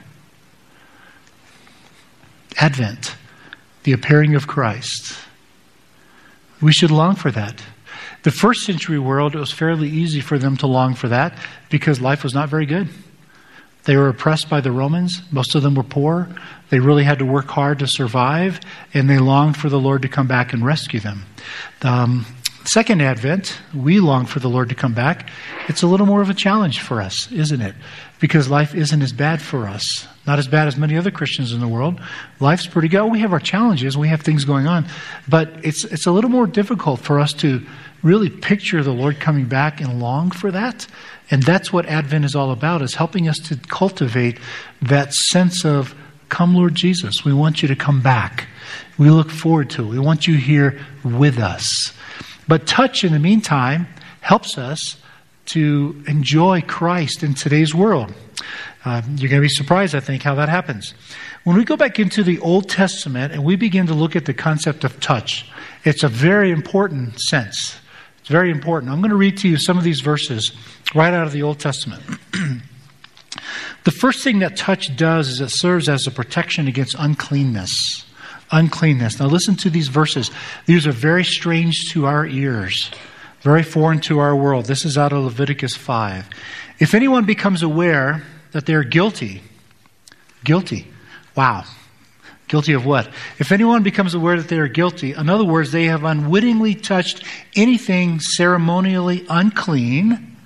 Advent, 2.58 3.14
the 3.84 3.92
appearing 3.92 4.34
of 4.34 4.46
Christ. 4.46 5.16
We 6.60 6.72
should 6.72 6.90
long 6.90 7.14
for 7.14 7.30
that. 7.30 7.62
The 8.22 8.30
first 8.30 8.66
century 8.66 8.98
world, 8.98 9.34
it 9.34 9.38
was 9.38 9.52
fairly 9.52 9.88
easy 9.88 10.20
for 10.20 10.38
them 10.38 10.58
to 10.58 10.66
long 10.66 10.94
for 10.94 11.08
that 11.08 11.38
because 11.70 12.02
life 12.02 12.22
was 12.22 12.34
not 12.34 12.50
very 12.50 12.66
good. 12.66 12.88
They 13.84 13.96
were 13.96 14.08
oppressed 14.08 14.48
by 14.50 14.60
the 14.60 14.72
Romans. 14.72 15.22
Most 15.30 15.54
of 15.54 15.62
them 15.62 15.74
were 15.74 15.82
poor. 15.82 16.28
They 16.68 16.78
really 16.78 17.04
had 17.04 17.18
to 17.18 17.24
work 17.24 17.48
hard 17.48 17.78
to 17.80 17.86
survive, 17.86 18.60
and 18.94 19.08
they 19.08 19.18
longed 19.18 19.56
for 19.56 19.68
the 19.68 19.80
Lord 19.80 20.02
to 20.02 20.08
come 20.08 20.26
back 20.26 20.52
and 20.52 20.64
rescue 20.64 21.00
them. 21.00 21.24
Um, 21.82 22.26
second 22.64 23.00
Advent, 23.00 23.58
we 23.74 24.00
long 24.00 24.26
for 24.26 24.38
the 24.38 24.48
Lord 24.48 24.68
to 24.68 24.74
come 24.74 24.94
back. 24.94 25.30
It's 25.68 25.82
a 25.82 25.86
little 25.86 26.06
more 26.06 26.20
of 26.20 26.30
a 26.30 26.34
challenge 26.34 26.80
for 26.80 27.00
us, 27.00 27.30
isn't 27.32 27.60
it? 27.60 27.74
Because 28.20 28.48
life 28.48 28.74
isn't 28.74 29.02
as 29.02 29.12
bad 29.12 29.40
for 29.40 29.66
us. 29.66 30.06
Not 30.26 30.38
as 30.38 30.46
bad 30.46 30.68
as 30.68 30.76
many 30.76 30.96
other 30.96 31.10
Christians 31.10 31.52
in 31.52 31.60
the 31.60 31.66
world. 31.66 32.00
Life's 32.38 32.66
pretty 32.66 32.88
good. 32.88 33.06
We 33.06 33.20
have 33.20 33.32
our 33.32 33.40
challenges, 33.40 33.96
we 33.96 34.08
have 34.08 34.20
things 34.20 34.44
going 34.44 34.66
on, 34.66 34.86
but 35.26 35.48
it's, 35.64 35.84
it's 35.84 36.06
a 36.06 36.12
little 36.12 36.30
more 36.30 36.46
difficult 36.46 37.00
for 37.00 37.18
us 37.18 37.32
to 37.34 37.66
really 38.02 38.30
picture 38.30 38.82
the 38.82 38.92
Lord 38.92 39.20
coming 39.20 39.46
back 39.46 39.80
and 39.80 40.00
long 40.00 40.30
for 40.30 40.50
that. 40.50 40.86
And 41.30 41.42
that's 41.42 41.72
what 41.72 41.86
Advent 41.86 42.24
is 42.24 42.34
all 42.34 42.50
about, 42.50 42.82
is 42.82 42.94
helping 42.94 43.28
us 43.28 43.38
to 43.48 43.56
cultivate 43.56 44.38
that 44.82 45.12
sense 45.12 45.64
of, 45.64 45.94
come 46.28 46.54
Lord 46.54 46.74
Jesus, 46.74 47.24
we 47.24 47.32
want 47.32 47.62
you 47.62 47.68
to 47.68 47.76
come 47.76 48.02
back. 48.02 48.48
We 48.98 49.10
look 49.10 49.30
forward 49.30 49.70
to 49.70 49.82
it. 49.82 49.88
We 49.88 49.98
want 49.98 50.26
you 50.26 50.36
here 50.36 50.80
with 51.04 51.38
us. 51.38 51.92
But 52.48 52.66
touch, 52.66 53.04
in 53.04 53.12
the 53.12 53.18
meantime, 53.18 53.86
helps 54.20 54.58
us 54.58 54.96
to 55.46 56.02
enjoy 56.06 56.62
Christ 56.62 57.22
in 57.22 57.34
today's 57.34 57.74
world. 57.74 58.12
Uh, 58.84 59.02
you're 59.16 59.28
going 59.28 59.42
to 59.42 59.46
be 59.46 59.48
surprised, 59.48 59.94
I 59.94 60.00
think, 60.00 60.22
how 60.22 60.34
that 60.36 60.48
happens. 60.48 60.94
When 61.44 61.56
we 61.56 61.64
go 61.64 61.76
back 61.76 61.98
into 61.98 62.22
the 62.22 62.38
Old 62.40 62.68
Testament 62.68 63.32
and 63.32 63.44
we 63.44 63.56
begin 63.56 63.86
to 63.86 63.94
look 63.94 64.14
at 64.14 64.26
the 64.26 64.34
concept 64.34 64.84
of 64.84 65.00
touch, 65.00 65.50
it's 65.84 66.02
a 66.02 66.08
very 66.08 66.50
important 66.50 67.18
sense. 67.20 67.79
Very 68.30 68.52
important. 68.52 68.92
I'm 68.92 69.00
going 69.00 69.10
to 69.10 69.16
read 69.16 69.38
to 69.38 69.48
you 69.48 69.58
some 69.58 69.76
of 69.76 69.82
these 69.82 70.00
verses 70.00 70.52
right 70.94 71.12
out 71.12 71.26
of 71.26 71.32
the 71.32 71.42
Old 71.42 71.58
Testament. 71.58 72.02
The 73.84 73.90
first 73.90 74.22
thing 74.22 74.40
that 74.40 74.58
touch 74.58 74.94
does 74.94 75.28
is 75.28 75.40
it 75.40 75.48
serves 75.48 75.88
as 75.88 76.06
a 76.06 76.10
protection 76.10 76.68
against 76.68 76.94
uncleanness. 76.98 78.04
Uncleanness. 78.50 79.18
Now, 79.18 79.26
listen 79.26 79.56
to 79.56 79.70
these 79.70 79.88
verses. 79.88 80.30
These 80.66 80.86
are 80.86 80.92
very 80.92 81.24
strange 81.24 81.90
to 81.92 82.04
our 82.04 82.26
ears, 82.26 82.90
very 83.40 83.62
foreign 83.62 84.00
to 84.00 84.18
our 84.18 84.36
world. 84.36 84.66
This 84.66 84.84
is 84.84 84.98
out 84.98 85.14
of 85.14 85.24
Leviticus 85.24 85.76
5. 85.76 86.28
If 86.78 86.92
anyone 86.92 87.24
becomes 87.24 87.62
aware 87.62 88.22
that 88.52 88.66
they 88.66 88.74
are 88.74 88.84
guilty, 88.84 89.40
guilty, 90.44 90.86
wow, 91.34 91.64
Guilty 92.50 92.72
of 92.72 92.84
what? 92.84 93.08
If 93.38 93.52
anyone 93.52 93.84
becomes 93.84 94.12
aware 94.12 94.36
that 94.36 94.48
they 94.48 94.58
are 94.58 94.66
guilty, 94.66 95.12
in 95.12 95.30
other 95.30 95.44
words, 95.44 95.70
they 95.70 95.84
have 95.84 96.02
unwittingly 96.02 96.74
touched 96.74 97.22
anything 97.54 98.18
ceremonially 98.18 99.24
unclean, 99.30 100.36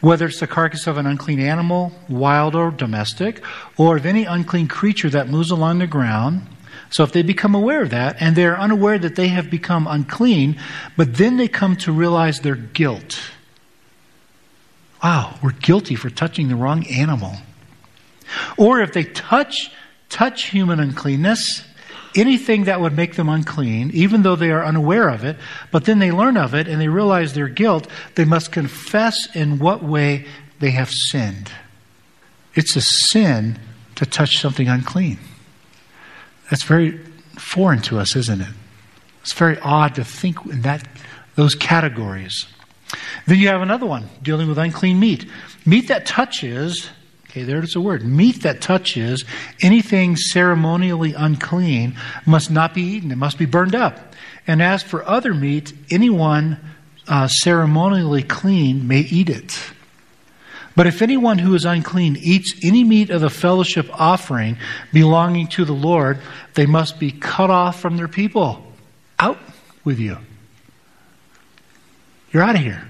whether 0.00 0.26
it's 0.26 0.38
the 0.38 0.46
carcass 0.46 0.86
of 0.86 0.96
an 0.96 1.06
unclean 1.06 1.40
animal, 1.40 1.90
wild 2.08 2.54
or 2.54 2.70
domestic, 2.70 3.42
or 3.76 3.96
of 3.96 4.06
any 4.06 4.26
unclean 4.26 4.68
creature 4.68 5.10
that 5.10 5.28
moves 5.28 5.50
along 5.50 5.80
the 5.80 5.88
ground. 5.88 6.42
So 6.90 7.02
if 7.02 7.10
they 7.10 7.22
become 7.22 7.56
aware 7.56 7.82
of 7.82 7.90
that, 7.90 8.14
and 8.20 8.36
they're 8.36 8.56
unaware 8.56 9.00
that 9.00 9.16
they 9.16 9.26
have 9.26 9.50
become 9.50 9.88
unclean, 9.88 10.56
but 10.96 11.16
then 11.16 11.36
they 11.36 11.48
come 11.48 11.74
to 11.78 11.90
realize 11.90 12.38
their 12.38 12.54
guilt. 12.54 13.20
Wow, 15.02 15.36
we're 15.42 15.50
guilty 15.50 15.96
for 15.96 16.10
touching 16.10 16.46
the 16.46 16.54
wrong 16.54 16.86
animal. 16.86 17.34
Or 18.56 18.78
if 18.78 18.92
they 18.92 19.02
touch 19.02 19.72
touch 20.10 20.44
human 20.44 20.80
uncleanness, 20.80 21.64
anything 22.14 22.64
that 22.64 22.80
would 22.80 22.94
make 22.94 23.14
them 23.14 23.28
unclean, 23.28 23.90
even 23.94 24.22
though 24.22 24.36
they 24.36 24.50
are 24.50 24.64
unaware 24.64 25.08
of 25.08 25.24
it, 25.24 25.36
but 25.70 25.84
then 25.84 25.98
they 25.98 26.10
learn 26.10 26.36
of 26.36 26.54
it 26.54 26.68
and 26.68 26.80
they 26.80 26.88
realize 26.88 27.32
their 27.32 27.48
guilt, 27.48 27.86
they 28.16 28.24
must 28.24 28.52
confess 28.52 29.34
in 29.34 29.58
what 29.58 29.82
way 29.82 30.26
they 30.58 30.70
have 30.70 30.90
sinned. 30.90 31.50
It's 32.54 32.76
a 32.76 32.80
sin 32.80 33.58
to 33.94 34.04
touch 34.04 34.38
something 34.38 34.68
unclean. 34.68 35.18
That's 36.50 36.64
very 36.64 36.98
foreign 37.38 37.80
to 37.82 37.98
us, 37.98 38.16
isn't 38.16 38.40
it? 38.40 38.48
It's 39.22 39.32
very 39.32 39.58
odd 39.60 39.94
to 39.94 40.04
think 40.04 40.44
in 40.46 40.62
that 40.62 40.86
those 41.36 41.54
categories. 41.54 42.46
Then 43.26 43.38
you 43.38 43.48
have 43.48 43.62
another 43.62 43.86
one 43.86 44.08
dealing 44.22 44.48
with 44.48 44.58
unclean 44.58 44.98
meat. 44.98 45.26
Meat 45.64 45.88
that 45.88 46.06
touches 46.06 46.90
Okay, 47.30 47.44
there's 47.44 47.76
a 47.76 47.80
word. 47.80 48.04
Meat 48.04 48.42
that 48.42 48.60
touches 48.60 49.24
anything 49.62 50.16
ceremonially 50.16 51.14
unclean 51.14 51.96
must 52.26 52.50
not 52.50 52.74
be 52.74 52.82
eaten, 52.82 53.12
it 53.12 53.18
must 53.18 53.38
be 53.38 53.46
burned 53.46 53.76
up. 53.76 54.16
And 54.48 54.60
as 54.60 54.82
for 54.82 55.06
other 55.06 55.32
meat, 55.32 55.72
anyone 55.92 56.58
uh, 57.06 57.28
ceremonially 57.28 58.24
clean 58.24 58.88
may 58.88 59.00
eat 59.00 59.30
it. 59.30 59.56
But 60.74 60.88
if 60.88 61.02
anyone 61.02 61.38
who 61.38 61.54
is 61.54 61.64
unclean 61.64 62.16
eats 62.20 62.54
any 62.64 62.82
meat 62.82 63.10
of 63.10 63.20
the 63.20 63.30
fellowship 63.30 63.88
offering 63.92 64.56
belonging 64.92 65.46
to 65.48 65.64
the 65.64 65.72
Lord, 65.72 66.18
they 66.54 66.66
must 66.66 66.98
be 66.98 67.12
cut 67.12 67.50
off 67.50 67.80
from 67.80 67.96
their 67.96 68.08
people. 68.08 68.72
Out 69.20 69.38
with 69.84 70.00
you. 70.00 70.18
You're 72.32 72.42
out 72.42 72.56
of 72.56 72.60
here. 72.60 72.88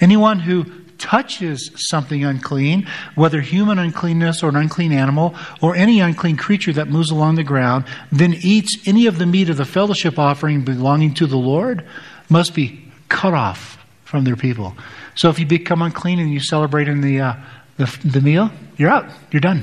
Anyone 0.00 0.40
who 0.40 0.83
touches 1.04 1.70
something 1.76 2.24
unclean, 2.24 2.88
whether 3.14 3.42
human 3.42 3.78
uncleanness 3.78 4.42
or 4.42 4.48
an 4.48 4.56
unclean 4.56 4.90
animal 4.90 5.34
or 5.60 5.76
any 5.76 6.00
unclean 6.00 6.34
creature 6.34 6.72
that 6.72 6.88
moves 6.88 7.10
along 7.10 7.34
the 7.34 7.44
ground, 7.44 7.84
then 8.10 8.32
eats 8.40 8.88
any 8.88 9.06
of 9.06 9.18
the 9.18 9.26
meat 9.26 9.50
of 9.50 9.58
the 9.58 9.66
fellowship 9.66 10.18
offering 10.18 10.62
belonging 10.64 11.12
to 11.12 11.26
the 11.26 11.36
Lord, 11.36 11.86
must 12.30 12.54
be 12.54 12.90
cut 13.10 13.34
off 13.34 13.84
from 14.04 14.24
their 14.24 14.34
people. 14.34 14.74
So 15.14 15.28
if 15.28 15.38
you 15.38 15.44
become 15.44 15.82
unclean 15.82 16.18
and 16.20 16.32
you 16.32 16.40
celebrate 16.40 16.88
in 16.88 17.02
the, 17.02 17.20
uh, 17.20 17.34
the, 17.76 17.98
the 18.02 18.22
meal, 18.22 18.50
you're 18.78 18.90
out. 18.90 19.04
You're 19.30 19.40
done. 19.40 19.62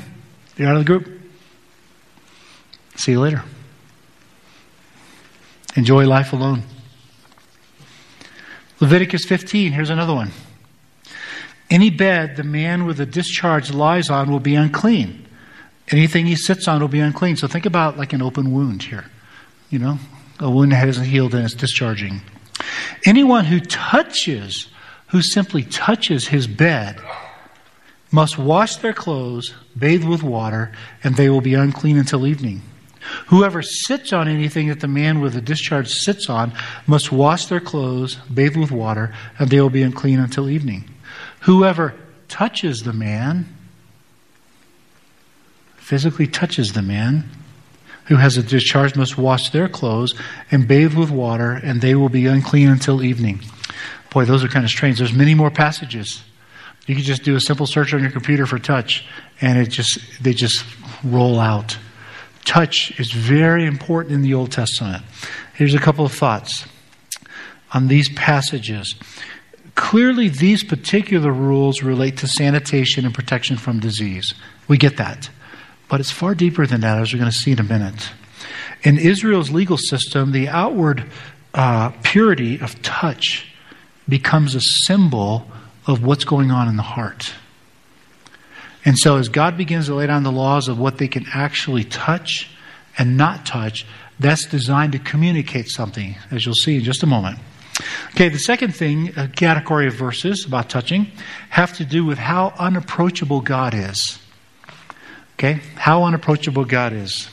You're 0.57 0.69
out 0.69 0.75
of 0.75 0.85
the 0.85 0.85
group. 0.85 1.21
See 2.97 3.13
you 3.13 3.19
later. 3.19 3.43
Enjoy 5.75 6.05
life 6.05 6.33
alone. 6.33 6.61
Leviticus 8.79 9.25
15, 9.25 9.71
here's 9.71 9.89
another 9.89 10.13
one. 10.13 10.31
Any 11.71 11.89
bed 11.89 12.35
the 12.35 12.43
man 12.43 12.85
with 12.85 12.99
a 12.99 13.05
discharge 13.05 13.71
lies 13.71 14.09
on 14.09 14.29
will 14.29 14.41
be 14.41 14.55
unclean. 14.55 15.25
Anything 15.89 16.25
he 16.25 16.35
sits 16.35 16.67
on 16.67 16.81
will 16.81 16.89
be 16.89 16.99
unclean. 16.99 17.37
So 17.37 17.47
think 17.47 17.65
about 17.65 17.97
like 17.97 18.11
an 18.11 18.21
open 18.21 18.51
wound 18.51 18.83
here. 18.83 19.05
You 19.69 19.79
know, 19.79 19.97
a 20.39 20.51
wound 20.51 20.73
that 20.73 20.85
hasn't 20.85 21.07
healed 21.07 21.33
and 21.33 21.45
it's 21.45 21.53
discharging. 21.53 22.21
Anyone 23.05 23.45
who 23.45 23.61
touches, 23.61 24.67
who 25.07 25.21
simply 25.21 25.63
touches 25.63 26.27
his 26.27 26.45
bed, 26.45 26.99
must 28.11 28.37
wash 28.37 28.75
their 28.77 28.93
clothes, 28.93 29.53
bathe 29.77 30.03
with 30.03 30.21
water, 30.21 30.73
and 31.03 31.15
they 31.15 31.29
will 31.29 31.41
be 31.41 31.53
unclean 31.53 31.97
until 31.97 32.27
evening. 32.27 32.61
Whoever 33.27 33.61
sits 33.61 34.11
on 34.11 34.27
anything 34.27 34.67
that 34.67 34.81
the 34.81 34.87
man 34.87 35.21
with 35.21 35.35
a 35.35 35.41
discharge 35.41 35.87
sits 35.89 36.29
on 36.29 36.51
must 36.85 37.11
wash 37.11 37.45
their 37.45 37.61
clothes, 37.61 38.15
bathe 38.31 38.57
with 38.57 38.71
water, 38.71 39.15
and 39.39 39.49
they 39.49 39.61
will 39.61 39.69
be 39.69 39.81
unclean 39.81 40.19
until 40.19 40.49
evening. 40.49 40.83
Whoever 41.41 41.95
touches 42.27 42.83
the 42.83 42.93
man, 42.93 43.47
physically 45.77 46.27
touches 46.27 46.73
the 46.73 46.81
man, 46.81 47.29
who 48.05 48.15
has 48.15 48.37
a 48.37 48.43
discharge 48.43 48.95
must 48.95 49.17
wash 49.17 49.49
their 49.51 49.69
clothes 49.69 50.13
and 50.49 50.67
bathe 50.67 50.93
with 50.93 51.09
water, 51.09 51.51
and 51.51 51.81
they 51.81 51.95
will 51.95 52.09
be 52.09 52.25
unclean 52.25 52.69
until 52.69 53.03
evening. 53.03 53.41
Boy, 54.09 54.25
those 54.25 54.43
are 54.43 54.47
kind 54.47 54.65
of 54.65 54.71
strange. 54.71 54.97
There's 54.97 55.13
many 55.13 55.33
more 55.33 55.49
passages. 55.49 56.21
You 56.87 56.95
can 56.95 57.03
just 57.03 57.23
do 57.23 57.35
a 57.35 57.39
simple 57.39 57.65
search 57.65 57.93
on 57.93 58.01
your 58.01 58.11
computer 58.11 58.45
for 58.45 58.59
touch, 58.59 59.05
and 59.39 59.57
it 59.57 59.69
just 59.69 59.99
they 60.21 60.33
just 60.33 60.65
roll 61.03 61.39
out. 61.39 61.77
Touch 62.43 62.99
is 62.99 63.11
very 63.11 63.65
important 63.65 64.13
in 64.13 64.21
the 64.21 64.33
Old 64.33 64.51
Testament. 64.51 65.03
Here's 65.53 65.73
a 65.73 65.79
couple 65.79 66.05
of 66.05 66.11
thoughts 66.11 66.65
on 67.73 67.87
these 67.87 68.09
passages. 68.09 68.95
Clearly, 69.81 70.29
these 70.29 70.63
particular 70.63 71.31
rules 71.31 71.81
relate 71.81 72.17
to 72.17 72.27
sanitation 72.27 73.03
and 73.03 73.15
protection 73.15 73.57
from 73.57 73.79
disease. 73.79 74.35
We 74.67 74.77
get 74.77 74.97
that. 74.97 75.27
But 75.89 75.99
it's 75.99 76.11
far 76.11 76.35
deeper 76.35 76.67
than 76.67 76.81
that, 76.81 76.99
as 76.99 77.11
we're 77.11 77.19
going 77.19 77.31
to 77.31 77.37
see 77.37 77.51
in 77.51 77.59
a 77.59 77.63
minute. 77.63 78.11
In 78.83 78.99
Israel's 78.99 79.49
legal 79.49 79.77
system, 79.77 80.33
the 80.33 80.47
outward 80.49 81.05
uh, 81.55 81.89
purity 82.03 82.61
of 82.61 82.79
touch 82.83 83.51
becomes 84.07 84.53
a 84.53 84.61
symbol 84.61 85.47
of 85.87 86.05
what's 86.05 86.25
going 86.25 86.51
on 86.51 86.67
in 86.67 86.77
the 86.77 86.83
heart. 86.83 87.33
And 88.85 88.95
so, 88.99 89.17
as 89.17 89.29
God 89.29 89.57
begins 89.57 89.87
to 89.87 89.95
lay 89.95 90.05
down 90.05 90.21
the 90.21 90.31
laws 90.31 90.67
of 90.67 90.77
what 90.77 90.99
they 90.99 91.07
can 91.07 91.25
actually 91.33 91.85
touch 91.85 92.51
and 92.99 93.17
not 93.17 93.47
touch, 93.47 93.87
that's 94.19 94.45
designed 94.45 94.91
to 94.91 94.99
communicate 94.99 95.69
something, 95.69 96.17
as 96.29 96.45
you'll 96.45 96.53
see 96.53 96.75
in 96.75 96.83
just 96.83 97.01
a 97.01 97.07
moment. 97.07 97.39
Okay, 98.11 98.27
the 98.29 98.39
second 98.39 98.75
thing, 98.75 99.13
a 99.17 99.27
category 99.29 99.87
of 99.87 99.93
verses 99.93 100.45
about 100.45 100.69
touching, 100.69 101.11
have 101.49 101.73
to 101.77 101.85
do 101.85 102.05
with 102.05 102.17
how 102.17 102.53
unapproachable 102.59 103.39
God 103.41 103.73
is. 103.73 104.19
Okay, 105.35 105.61
how 105.75 106.03
unapproachable 106.03 106.65
God 106.65 106.91
is. 106.93 107.29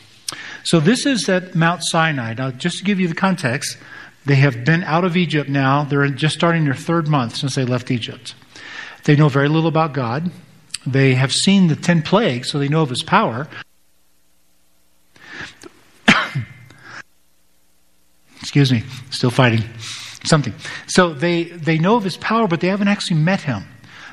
So 0.62 0.78
this 0.78 1.04
is 1.04 1.28
at 1.28 1.54
Mount 1.56 1.82
Sinai. 1.84 2.34
Now, 2.34 2.52
just 2.52 2.78
to 2.78 2.84
give 2.84 3.00
you 3.00 3.08
the 3.08 3.14
context, 3.14 3.76
they 4.24 4.36
have 4.36 4.64
been 4.64 4.84
out 4.84 5.04
of 5.04 5.16
Egypt 5.16 5.50
now. 5.50 5.82
They're 5.84 6.08
just 6.08 6.36
starting 6.36 6.64
their 6.64 6.74
third 6.74 7.08
month 7.08 7.36
since 7.36 7.56
they 7.56 7.64
left 7.64 7.90
Egypt. 7.90 8.34
They 9.04 9.16
know 9.16 9.28
very 9.28 9.48
little 9.48 9.68
about 9.68 9.94
God. 9.94 10.30
They 10.86 11.14
have 11.14 11.32
seen 11.32 11.66
the 11.66 11.76
ten 11.76 12.02
plagues, 12.02 12.50
so 12.50 12.58
they 12.58 12.68
know 12.68 12.82
of 12.82 12.90
his 12.90 13.02
power. 13.02 13.48
Excuse 18.40 18.70
me, 18.70 18.84
still 19.10 19.30
fighting 19.30 19.64
something. 20.24 20.54
So 20.86 21.12
they, 21.12 21.44
they 21.44 21.78
know 21.78 21.96
of 21.96 22.04
his 22.04 22.16
power, 22.16 22.48
but 22.48 22.60
they 22.60 22.68
haven't 22.68 22.88
actually 22.88 23.18
met 23.18 23.42
him. 23.42 23.64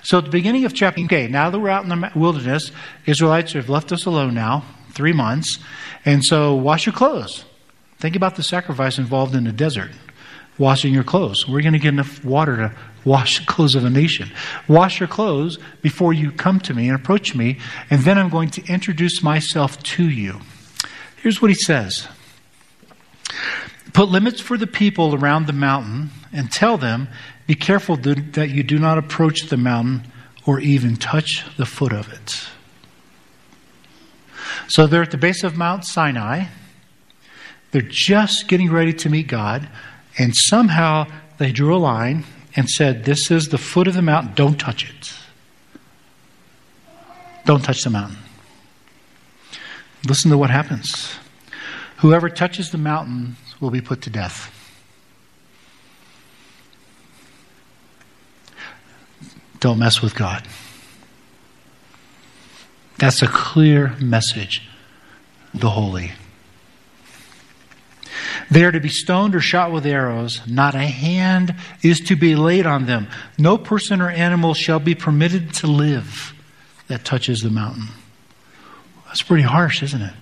So 0.03 0.19
at 0.19 0.25
the 0.25 0.29
beginning 0.29 0.65
of 0.65 0.73
chapter, 0.73 1.01
okay, 1.01 1.27
now 1.27 1.49
that 1.49 1.59
we're 1.59 1.69
out 1.69 1.83
in 1.83 1.89
the 1.89 2.11
wilderness, 2.15 2.71
Israelites 3.05 3.53
have 3.53 3.69
left 3.69 3.91
us 3.91 4.05
alone 4.05 4.35
now, 4.35 4.63
three 4.91 5.13
months, 5.13 5.57
and 6.05 6.23
so 6.23 6.53
wash 6.53 6.85
your 6.85 6.93
clothes. 6.93 7.43
Think 7.97 8.15
about 8.15 8.35
the 8.35 8.43
sacrifice 8.43 8.99
involved 8.99 9.33
in 9.33 9.45
the 9.45 9.51
desert. 9.51 9.91
Washing 10.57 10.93
your 10.93 11.03
clothes. 11.03 11.47
We're 11.47 11.61
going 11.61 11.73
to 11.73 11.79
get 11.79 11.89
enough 11.89 12.23
water 12.23 12.55
to 12.55 12.75
wash 13.03 13.39
the 13.39 13.45
clothes 13.45 13.75
of 13.75 13.83
a 13.83 13.89
nation. 13.89 14.31
Wash 14.67 14.99
your 14.99 15.09
clothes 15.09 15.57
before 15.81 16.13
you 16.13 16.31
come 16.31 16.59
to 16.61 16.73
me 16.73 16.87
and 16.87 16.95
approach 16.95 17.35
me, 17.35 17.57
and 17.89 18.01
then 18.01 18.17
I'm 18.17 18.29
going 18.29 18.49
to 18.51 18.65
introduce 18.71 19.21
myself 19.21 19.81
to 19.83 20.07
you. 20.07 20.39
Here's 21.17 21.41
what 21.41 21.49
he 21.49 21.55
says 21.55 22.07
Put 23.95 24.09
limits 24.09 24.41
for 24.41 24.57
the 24.57 24.67
people 24.67 25.15
around 25.15 25.47
the 25.47 25.53
mountain 25.53 26.09
and 26.33 26.51
tell 26.51 26.77
them, 26.77 27.07
be 27.47 27.55
careful 27.55 27.95
that 27.95 28.49
you 28.49 28.61
do 28.61 28.77
not 28.77 28.97
approach 28.97 29.43
the 29.43 29.55
mountain 29.55 30.11
or 30.45 30.59
even 30.59 30.97
touch 30.97 31.45
the 31.55 31.65
foot 31.65 31.93
of 31.93 32.11
it. 32.11 32.45
So 34.67 34.85
they're 34.85 35.03
at 35.03 35.11
the 35.11 35.17
base 35.17 35.45
of 35.45 35.55
Mount 35.55 35.85
Sinai. 35.85 36.47
They're 37.71 37.81
just 37.81 38.49
getting 38.49 38.69
ready 38.69 38.91
to 38.91 39.09
meet 39.09 39.27
God, 39.27 39.69
and 40.17 40.33
somehow 40.35 41.07
they 41.37 41.53
drew 41.53 41.73
a 41.73 41.79
line 41.79 42.25
and 42.53 42.69
said, 42.69 43.05
This 43.05 43.31
is 43.31 43.47
the 43.47 43.57
foot 43.57 43.87
of 43.87 43.93
the 43.93 44.01
mountain, 44.01 44.33
don't 44.33 44.59
touch 44.59 44.89
it. 44.89 45.13
Don't 47.45 47.63
touch 47.63 47.81
the 47.83 47.91
mountain. 47.91 48.17
Listen 50.05 50.31
to 50.31 50.37
what 50.37 50.49
happens. 50.49 51.15
Whoever 51.99 52.27
touches 52.27 52.71
the 52.71 52.77
mountain 52.77 53.37
will 53.65 53.71
be 53.71 53.81
put 53.81 54.03
to 54.03 54.11
death. 54.11 54.51
Don't 59.59 59.79
mess 59.79 60.03
with 60.03 60.13
God. 60.13 60.47
That's 62.99 63.23
a 63.23 63.27
clear 63.27 63.95
message. 63.99 64.69
The 65.55 65.71
holy. 65.71 66.11
They 68.51 68.63
are 68.63 68.71
to 68.71 68.79
be 68.79 68.89
stoned 68.89 69.33
or 69.33 69.39
shot 69.39 69.71
with 69.71 69.87
arrows. 69.87 70.41
Not 70.45 70.75
a 70.75 70.85
hand 70.85 71.55
is 71.81 71.99
to 72.01 72.15
be 72.15 72.35
laid 72.35 72.67
on 72.67 72.85
them. 72.85 73.07
No 73.39 73.57
person 73.57 73.99
or 73.99 74.11
animal 74.11 74.53
shall 74.53 74.79
be 74.79 74.93
permitted 74.93 75.55
to 75.55 75.67
live 75.67 76.35
that 76.87 77.03
touches 77.03 77.41
the 77.41 77.49
mountain. 77.49 77.87
That's 79.07 79.23
pretty 79.23 79.43
harsh, 79.43 79.81
isn't 79.81 80.03
it? 80.03 80.13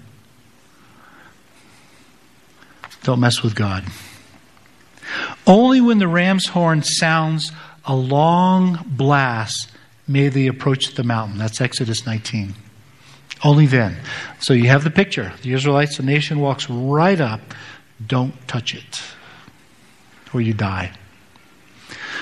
Don't 3.03 3.19
mess 3.19 3.43
with 3.43 3.55
God. 3.55 3.83
Only 5.45 5.81
when 5.81 5.99
the 5.99 6.07
ram's 6.07 6.47
horn 6.47 6.83
sounds 6.83 7.51
a 7.85 7.95
long 7.95 8.79
blast 8.85 9.71
may 10.07 10.29
they 10.29 10.47
approach 10.47 10.95
the 10.95 11.03
mountain. 11.03 11.37
That's 11.37 11.61
Exodus 11.61 12.05
19. 12.05 12.53
Only 13.43 13.65
then. 13.65 13.97
So 14.39 14.53
you 14.53 14.69
have 14.69 14.83
the 14.83 14.91
picture. 14.91 15.33
The 15.41 15.53
Israelites, 15.53 15.97
the 15.97 16.03
nation 16.03 16.39
walks 16.39 16.69
right 16.69 17.19
up. 17.19 17.41
Don't 18.05 18.47
touch 18.47 18.73
it, 18.73 19.01
or 20.33 20.41
you 20.41 20.53
die. 20.53 20.91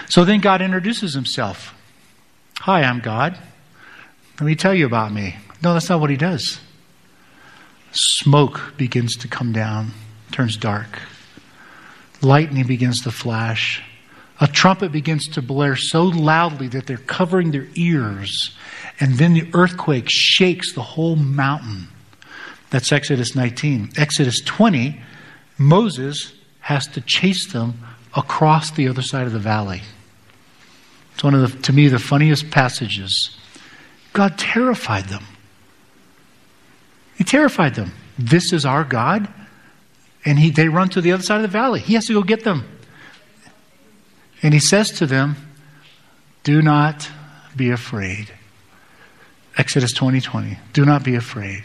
So 0.10 0.26
then 0.26 0.42
God 0.42 0.62
introduces 0.62 1.14
himself. 1.14 1.76
Hi, 2.60 2.84
I'm 2.84 3.00
God. 3.00 3.38
Let 4.40 4.46
me 4.46 4.56
tell 4.56 4.74
you 4.74 4.86
about 4.86 5.12
me. 5.12 5.38
No, 5.64 5.74
that's 5.74 5.90
not 5.90 6.00
what 6.00 6.10
he 6.10 6.18
does. 6.18 6.60
Smoke 7.92 8.74
begins 8.78 9.16
to 9.18 9.28
come 9.28 9.52
down, 9.52 9.92
turns 10.32 10.58
dark. 10.58 11.00
Lightning 12.22 12.68
begins 12.68 13.02
to 13.02 13.12
flash. 13.12 13.84
A 14.40 14.48
trumpet 14.48 14.92
begins 14.92 15.28
to 15.30 15.42
blare 15.42 15.76
so 15.76 16.04
loudly 16.04 16.68
that 16.70 16.88
they're 16.88 16.98
covering 16.98 17.52
their 17.52 17.68
ears. 17.76 18.56
And 19.00 19.16
then 19.16 19.34
the 19.34 19.50
earthquake 19.54 20.06
shakes 20.08 20.74
the 20.74 20.82
whole 20.82 21.16
mountain. 21.16 21.88
That's 22.72 22.92
Exodus 22.92 23.36
19. 23.36 23.92
Exodus 23.98 24.42
20, 24.42 25.00
Moses 25.58 26.34
has 26.62 26.88
to 26.88 27.02
chase 27.02 27.52
them 27.52 27.80
across 28.16 28.72
the 28.72 28.88
other 28.88 29.02
side 29.02 29.28
of 29.28 29.34
the 29.34 29.40
valley. 29.40 29.82
It's 31.14 31.24
one 31.24 31.34
of 31.36 31.52
the, 31.52 31.62
to 31.64 31.74
me, 31.74 31.88
the 31.88 32.00
funniest 32.00 32.50
passages. 32.50 33.36
God 34.14 34.38
terrified 34.38 35.06
them. 35.06 35.26
He 37.16 37.24
terrified 37.24 37.76
them. 37.76 37.92
This 38.18 38.54
is 38.54 38.66
our 38.66 38.84
God. 38.84 39.28
And 40.26 40.38
he, 40.38 40.52
they 40.52 40.70
run 40.70 40.90
to 40.90 41.02
the 41.02 41.12
other 41.14 41.24
side 41.24 41.38
of 41.38 41.42
the 41.42 41.48
valley. 41.48 41.80
He 41.80 41.96
has 41.96 42.06
to 42.06 42.14
go 42.14 42.22
get 42.22 42.44
them. 42.44 42.68
And 44.44 44.54
he 44.54 44.60
says 44.60 44.92
to 45.00 45.06
them, 45.06 45.36
Do 46.44 46.62
not 46.62 47.10
be 47.56 47.72
afraid. 47.72 48.32
Exodus 49.58 49.94
20 49.94 50.22
20. 50.22 50.58
Do 50.74 50.86
not 50.86 51.04
be 51.04 51.16
afraid. 51.16 51.64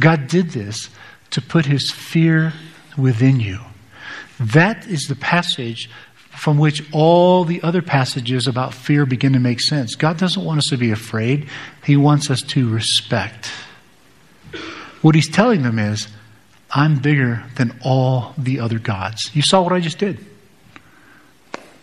God 0.00 0.26
did 0.26 0.50
this 0.50 0.88
to 1.30 1.40
put 1.40 1.66
his 1.66 1.90
fear 1.90 2.52
within 2.96 3.40
you. 3.40 3.58
That 4.38 4.86
is 4.86 5.02
the 5.02 5.16
passage 5.16 5.88
from 6.30 6.58
which 6.58 6.82
all 6.92 7.44
the 7.44 7.62
other 7.62 7.82
passages 7.82 8.46
about 8.46 8.74
fear 8.74 9.06
begin 9.06 9.32
to 9.32 9.38
make 9.38 9.60
sense. 9.60 9.94
God 9.94 10.18
doesn't 10.18 10.44
want 10.44 10.58
us 10.58 10.66
to 10.66 10.76
be 10.76 10.90
afraid, 10.90 11.48
He 11.84 11.96
wants 11.96 12.30
us 12.30 12.42
to 12.42 12.68
respect. 12.68 13.50
What 15.00 15.14
He's 15.14 15.30
telling 15.30 15.62
them 15.62 15.78
is, 15.78 16.08
I'm 16.74 16.98
bigger 16.98 17.44
than 17.54 17.78
all 17.84 18.34
the 18.36 18.58
other 18.58 18.80
gods. 18.80 19.30
You 19.32 19.42
saw 19.42 19.62
what 19.62 19.72
I 19.72 19.78
just 19.78 19.98
did. 19.98 20.18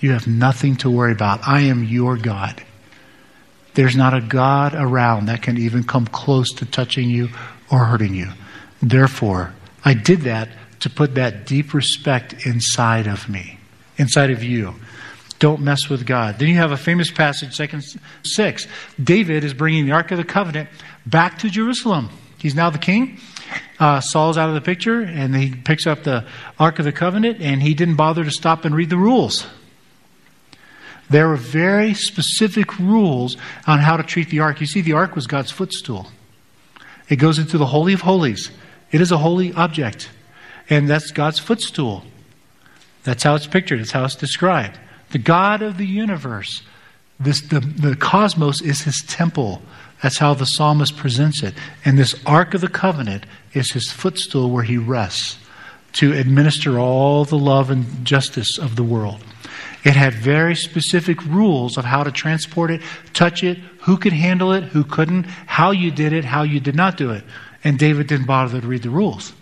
You 0.02 0.12
have 0.12 0.28
nothing 0.28 0.76
to 0.78 0.90
worry 0.90 1.14
about. 1.14 1.48
I 1.48 1.62
am 1.62 1.84
your 1.86 2.18
God. 2.18 2.62
There's 3.74 3.96
not 3.96 4.14
a 4.14 4.20
God 4.20 4.74
around 4.76 5.28
that 5.28 5.42
can 5.42 5.58
even 5.58 5.86
come 5.86 6.06
close 6.08 6.50
to 6.56 6.66
touching 6.66 7.10
you 7.10 7.30
or 7.72 7.86
hurting 7.86 8.14
you. 8.14 8.28
Therefore, 8.82 9.54
I 9.86 9.94
did 9.94 10.22
that 10.22 10.50
to 10.82 10.90
put 10.90 11.16
that 11.16 11.46
deep 11.46 11.74
respect 11.74 12.46
inside 12.46 13.08
of 13.08 13.30
me, 13.30 13.60
inside 13.98 14.32
of 14.32 14.44
you. 14.44 14.76
Don't 15.40 15.62
mess 15.62 15.88
with 15.88 16.06
God. 16.06 16.38
Then 16.38 16.50
you 16.50 16.56
have 16.56 16.72
a 16.72 16.78
famous 16.78 17.10
passage, 17.10 17.56
second 17.56 17.84
six. 18.24 18.68
David 19.02 19.44
is 19.44 19.54
bringing 19.54 19.86
the 19.86 19.94
Ark 19.94 20.12
of 20.12 20.18
the 20.18 20.24
Covenant 20.24 20.70
back 21.06 21.40
to 21.40 21.50
Jerusalem. 21.50 22.10
He's 22.38 22.56
now 22.56 22.70
the 22.70 22.78
king. 22.78 23.20
Uh, 23.82 24.00
Saul's 24.00 24.38
out 24.38 24.48
of 24.48 24.54
the 24.54 24.62
picture, 24.62 25.02
and 25.02 25.36
he 25.36 25.56
picks 25.56 25.88
up 25.88 26.04
the 26.04 26.24
Ark 26.60 26.78
of 26.78 26.86
the 26.86 26.92
Covenant, 26.92 27.42
and 27.42 27.64
he 27.64 27.74
didn't 27.74 27.96
bother 27.96 28.24
to 28.24 28.30
stop 28.30 28.64
and 28.64 28.76
read 28.76 28.92
the 28.92 28.98
rules. 28.98 29.48
There 31.10 31.32
are 31.32 31.36
very 31.36 31.96
specific 31.96 32.78
rules 32.78 33.38
on 33.66 33.80
how 33.80 33.98
to 33.98 34.04
treat 34.04 34.30
the 34.30 34.40
ark. 34.40 34.62
You 34.62 34.68
see, 34.68 34.82
the 34.82 34.94
ark 34.94 35.16
was 35.16 35.26
God's 35.26 35.50
footstool. 35.50 36.08
It 37.10 37.16
goes 37.16 37.40
into 37.40 37.58
the 37.58 37.66
Holy 37.66 37.94
of 37.94 38.02
Holies. 38.02 38.52
It 38.92 39.02
is 39.02 39.12
a 39.12 39.18
holy 39.18 39.52
object, 39.54 40.12
and 40.70 40.88
that's 40.88 41.10
God's 41.12 41.40
footstool. 41.40 42.04
That's 43.04 43.24
how 43.24 43.34
it's 43.34 43.48
pictured, 43.48 43.82
it's 43.82 43.92
how 43.92 44.06
it's 44.06 44.16
described. 44.16 44.80
The 45.10 45.18
God 45.18 45.64
of 45.64 45.78
the 45.78 45.88
universe, 45.88 46.62
this, 47.20 47.42
the, 47.42 47.60
the 47.60 47.96
cosmos 47.96 48.62
is 48.62 48.82
his 48.82 49.04
temple. 49.08 49.64
That's 50.04 50.20
how 50.20 50.36
the 50.36 50.46
psalmist 50.46 50.98
presents 50.98 51.42
it. 51.42 51.56
And 51.84 51.98
this 51.98 52.16
Ark 52.26 52.54
of 52.54 52.62
the 52.62 52.68
Covenant 52.68 53.26
is 53.54 53.72
his 53.72 53.92
footstool 53.92 54.50
where 54.50 54.64
he 54.64 54.78
rests 54.78 55.38
to 55.94 56.14
administer 56.14 56.80
all 56.80 57.26
the 57.26 57.38
love 57.38 57.70
and 57.70 58.06
justice 58.06 58.58
of 58.58 58.76
the 58.76 58.84
world. 58.84 59.24
It 59.84 59.96
had 59.96 60.14
very 60.14 60.56
specific 60.56 61.24
rules 61.26 61.78
of 61.78 61.86
how 61.86 62.04
to 62.04 62.12
transport 62.12 62.72
it, 62.72 62.82
touch 63.14 63.44
it, 63.44 63.58
who 63.82 63.98
could 63.98 64.14
handle 64.14 64.54
it, 64.54 64.64
who 64.66 64.84
couldn't, 64.84 65.24
how 65.24 65.72
you 65.72 65.92
did 65.92 66.14
it, 66.14 66.24
how 66.24 66.44
you 66.44 66.60
did 66.60 66.76
not 66.76 66.98
do 66.98 67.12
it. 67.12 67.24
And 67.64 67.80
David 67.80 68.08
didn't 68.08 68.28
bother 68.28 68.62
to 68.62 68.68
read 68.68 68.84
the 68.84 68.90
rules. 68.90 69.34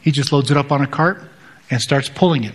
He 0.00 0.12
just 0.12 0.32
loads 0.32 0.50
it 0.50 0.56
up 0.56 0.72
on 0.72 0.82
a 0.82 0.86
cart 0.86 1.22
and 1.70 1.80
starts 1.80 2.08
pulling 2.08 2.44
it. 2.44 2.54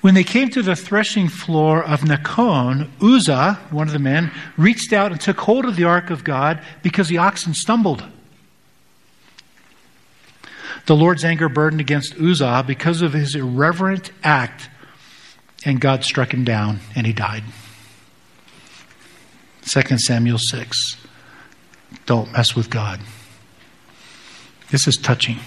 When 0.00 0.14
they 0.14 0.24
came 0.24 0.50
to 0.50 0.62
the 0.62 0.76
threshing 0.76 1.28
floor 1.28 1.82
of 1.82 2.00
Nacon, 2.00 2.90
Uzzah, 3.00 3.58
one 3.70 3.86
of 3.86 3.92
the 3.92 3.98
men, 3.98 4.30
reached 4.56 4.92
out 4.92 5.12
and 5.12 5.20
took 5.20 5.40
hold 5.40 5.64
of 5.64 5.76
the 5.76 5.84
ark 5.84 6.10
of 6.10 6.24
God 6.24 6.62
because 6.82 7.08
the 7.08 7.18
oxen 7.18 7.54
stumbled. 7.54 8.04
The 10.86 10.96
Lord's 10.96 11.24
anger 11.24 11.48
burdened 11.48 11.80
against 11.80 12.14
Uzzah 12.16 12.64
because 12.66 13.00
of 13.00 13.12
his 13.12 13.34
irreverent 13.34 14.10
act 14.22 14.68
and 15.64 15.80
God 15.80 16.04
struck 16.04 16.34
him 16.34 16.44
down 16.44 16.80
and 16.94 17.06
he 17.06 17.12
died. 17.12 17.44
2 19.66 19.98
Samuel 19.98 20.38
6. 20.38 20.96
Don't 22.06 22.32
mess 22.32 22.54
with 22.54 22.68
God. 22.68 23.00
This 24.70 24.86
is 24.86 24.96
touching. 24.96 25.38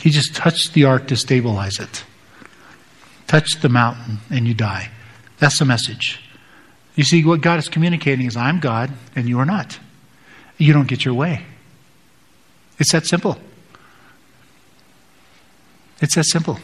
He 0.00 0.10
just 0.10 0.34
touched 0.34 0.74
the 0.74 0.84
ark 0.84 1.08
to 1.08 1.16
stabilize 1.16 1.80
it. 1.80 2.04
Touch 3.26 3.60
the 3.60 3.68
mountain 3.68 4.18
and 4.30 4.46
you 4.46 4.54
die. 4.54 4.90
That's 5.38 5.58
the 5.58 5.64
message. 5.64 6.22
You 6.94 7.04
see, 7.04 7.24
what 7.24 7.40
God 7.40 7.58
is 7.58 7.68
communicating 7.68 8.26
is 8.26 8.36
I'm 8.36 8.60
God 8.60 8.90
and 9.16 9.28
you 9.28 9.38
are 9.38 9.46
not. 9.46 9.78
You 10.58 10.72
don't 10.72 10.88
get 10.88 11.04
your 11.04 11.14
way. 11.14 11.44
It's 12.78 12.92
that 12.92 13.06
simple. 13.06 13.38
It's 16.00 16.14
that 16.14 16.24
simple. 16.24 16.58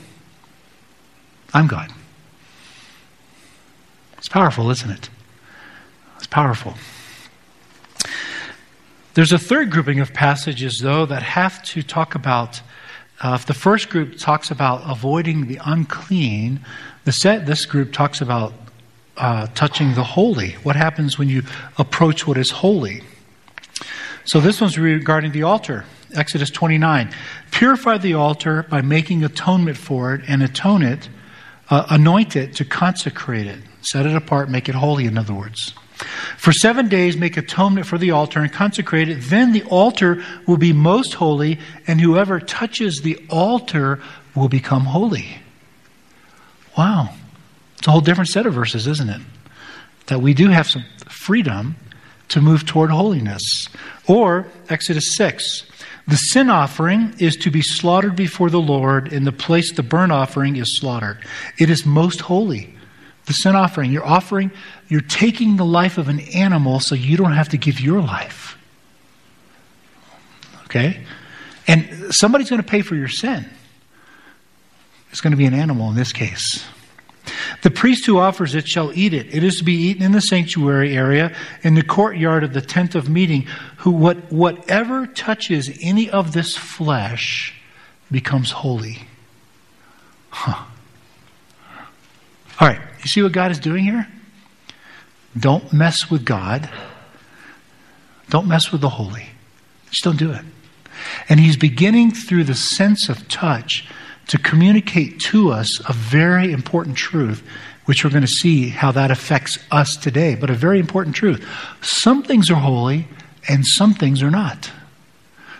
I'm 1.53 1.67
God. 1.67 1.93
It's 4.19 4.29
powerful, 4.29 4.71
isn't 4.71 4.91
it? 4.91 5.11
It's 6.17 6.27
powerful. 6.27 6.75
There's 9.15 9.33
a 9.33 9.39
third 9.39 9.71
grouping 9.71 10.01
of 10.01 10.13
passages, 10.13 10.81
though, 10.83 11.07
that 11.07 11.23
have 11.23 11.63
to 11.65 11.83
talk 11.83 12.15
about. 12.15 12.61
Uh, 13.21 13.37
if 13.39 13.47
the 13.47 13.55
first 13.55 13.89
group 13.89 14.19
talks 14.19 14.51
about 14.51 14.83
avoiding 14.91 15.47
the 15.47 15.59
unclean, 15.65 16.61
the 17.05 17.13
set, 17.13 17.47
this 17.47 17.65
group 17.65 17.93
talks 17.93 18.21
about 18.21 18.53
uh, 19.17 19.47
touching 19.55 19.95
the 19.95 20.05
holy. 20.05 20.53
What 20.63 20.77
happens 20.77 21.19
when 21.19 21.29
you 21.29 21.43
approach 21.79 22.27
what 22.27 22.37
is 22.37 22.51
holy? 22.51 23.03
So 24.25 24.41
this 24.41 24.61
one's 24.61 24.79
regarding 24.79 25.33
the 25.33 25.45
altar. 25.45 25.85
Exodus 26.17 26.51
29. 26.51 27.11
Purify 27.51 27.99
the 27.99 28.15
altar 28.15 28.65
by 28.65 28.83
making 28.83 29.25
atonement 29.25 29.77
for 29.77 30.15
it 30.15 30.23
and 30.27 30.43
atone 30.43 30.83
it, 30.83 31.09
uh, 31.71 31.87
anoint 31.91 32.37
it 32.37 32.55
to 32.57 32.65
consecrate 32.65 33.47
it. 33.47 33.59
Set 33.83 34.07
it 34.07 34.17
apart, 34.17 34.51
make 34.51 34.69
it 34.69 34.75
holy, 34.75 35.07
in 35.07 35.17
other 35.17 35.35
words. 35.35 35.75
For 36.37 36.53
seven 36.53 36.89
days, 36.89 37.17
make 37.17 37.37
atonement 37.37 37.87
for 37.87 37.97
the 37.99 38.11
altar 38.11 38.41
and 38.41 38.53
consecrate 38.53 39.09
it. 39.09 39.21
Then 39.23 39.53
the 39.53 39.63
altar 39.65 40.23
will 40.47 40.59
be 40.59 40.73
most 40.73 41.15
holy, 41.15 41.59
and 41.87 42.01
whoever 42.01 42.39
touches 42.41 43.01
the 43.01 43.19
altar 43.31 44.01
will 44.35 44.49
become 44.49 44.85
holy. 44.85 45.39
Wow. 46.77 47.11
It's 47.79 47.89
a 47.89 47.91
whole 47.91 48.01
different 48.01 48.29
set 48.29 48.47
of 48.47 48.55
verses, 48.55 48.87
isn't 48.87 49.09
it? 49.09 49.21
That 50.07 50.21
we 50.21 50.35
do 50.35 50.49
have 50.49 50.69
some 50.69 50.85
freedom 51.09 51.77
to 52.29 52.41
move 52.41 52.67
toward 52.67 52.91
holiness. 52.91 53.69
Or, 54.07 54.47
Exodus 54.69 55.17
6, 55.17 55.63
the 56.09 56.17
sin 56.17 56.51
offering 56.51 57.15
is 57.19 57.37
to 57.37 57.51
be 57.51 57.63
slaughtered 57.63 58.15
before 58.15 58.49
the 58.49 58.61
Lord 58.61 59.13
in 59.13 59.25
the 59.25 59.33
place 59.33 59.73
the 59.73 59.83
burnt 59.83 60.13
offering 60.13 60.57
is 60.57 60.79
slaughtered. 60.79 61.19
It 61.59 61.69
is 61.69 61.85
most 61.85 62.21
holy. 62.21 62.75
The 63.27 63.33
sin 63.33 63.57
offering, 63.57 63.91
you're 63.91 64.07
offering, 64.07 64.53
you're 64.87 65.01
taking 65.01 65.57
the 65.57 65.65
life 65.65 65.99
of 65.99 66.09
an 66.09 66.21
animal 66.21 66.79
so 66.79 66.95
you 66.95 67.17
don't 67.17 67.33
have 67.33 67.49
to 67.49 67.57
give 67.57 67.81
your 67.81 68.01
life. 68.01 68.57
Okay? 70.67 71.05
And 71.67 72.15
somebody's 72.15 72.51
going 72.51 72.63
to 72.63 72.69
pay 72.69 72.83
for 72.83 72.95
your 72.95 73.09
sin. 73.09 73.45
It's 75.11 75.21
going 75.21 75.33
to 75.33 75.37
be 75.37 75.47
an 75.47 75.55
animal 75.55 75.91
in 75.91 75.97
this 75.97 76.13
case. 76.13 76.65
The 77.63 77.71
priest 77.71 78.07
who 78.07 78.19
offers 78.19 78.55
it 78.55 78.69
shall 78.69 78.93
eat 78.97 79.13
it. 79.13 79.35
It 79.35 79.43
is 79.43 79.57
to 79.57 79.65
be 79.65 79.75
eaten 79.75 80.03
in 80.03 80.13
the 80.13 80.21
sanctuary 80.21 80.97
area, 80.97 81.35
in 81.63 81.75
the 81.75 81.83
courtyard 81.83 82.45
of 82.45 82.53
the 82.53 82.61
tent 82.61 82.95
of 82.95 83.09
meeting. 83.09 83.47
Who 83.79 83.91
what, 83.91 84.33
whatever 84.33 85.07
touches 85.07 85.71
any 85.81 86.09
of 86.11 86.33
this 86.33 86.57
flesh 86.57 87.55
becomes 88.11 88.51
holy. 88.51 89.03
Huh. 90.31 90.65
All 92.61 92.69
right, 92.69 92.81
you 93.01 93.09
see 93.09 93.23
what 93.23 93.33
God 93.33 93.51
is 93.51 93.59
doing 93.59 93.85
here? 93.85 94.07
Don't 95.39 95.73
mess 95.73 96.11
with 96.11 96.25
God. 96.25 96.71
Don't 98.31 98.49
mess 98.49 98.73
with 98.73 98.81
the 98.81 98.89
holy. 98.89 99.27
Just 99.91 100.05
don't 100.05 100.19
do 100.19 100.33
it. 100.33 100.45
And 101.29 101.39
he's 101.41 101.57
beginning 101.57 102.13
through 102.13 102.45
the 102.45 102.55
sense 102.55 103.09
of 103.09 103.29
touch 103.29 103.87
to 104.29 104.39
communicate 104.39 105.21
to 105.21 105.51
us 105.51 105.81
a 105.89 105.93
very 105.93 106.53
important 106.53 106.97
truth, 106.97 107.43
which 107.85 108.05
we're 108.05 108.11
going 108.11 108.23
to 108.23 108.29
see 108.29 108.69
how 108.69 108.93
that 108.93 109.11
affects 109.11 109.59
us 109.71 109.97
today. 109.97 110.35
But 110.35 110.51
a 110.51 110.55
very 110.55 110.81
important 110.81 111.15
truth. 111.15 111.47
Some 111.81 112.23
things 112.23 112.51
are 112.51 112.55
holy 112.55 113.07
and 113.49 113.65
some 113.65 113.95
things 113.95 114.23
are 114.23 114.31
not. 114.31 114.71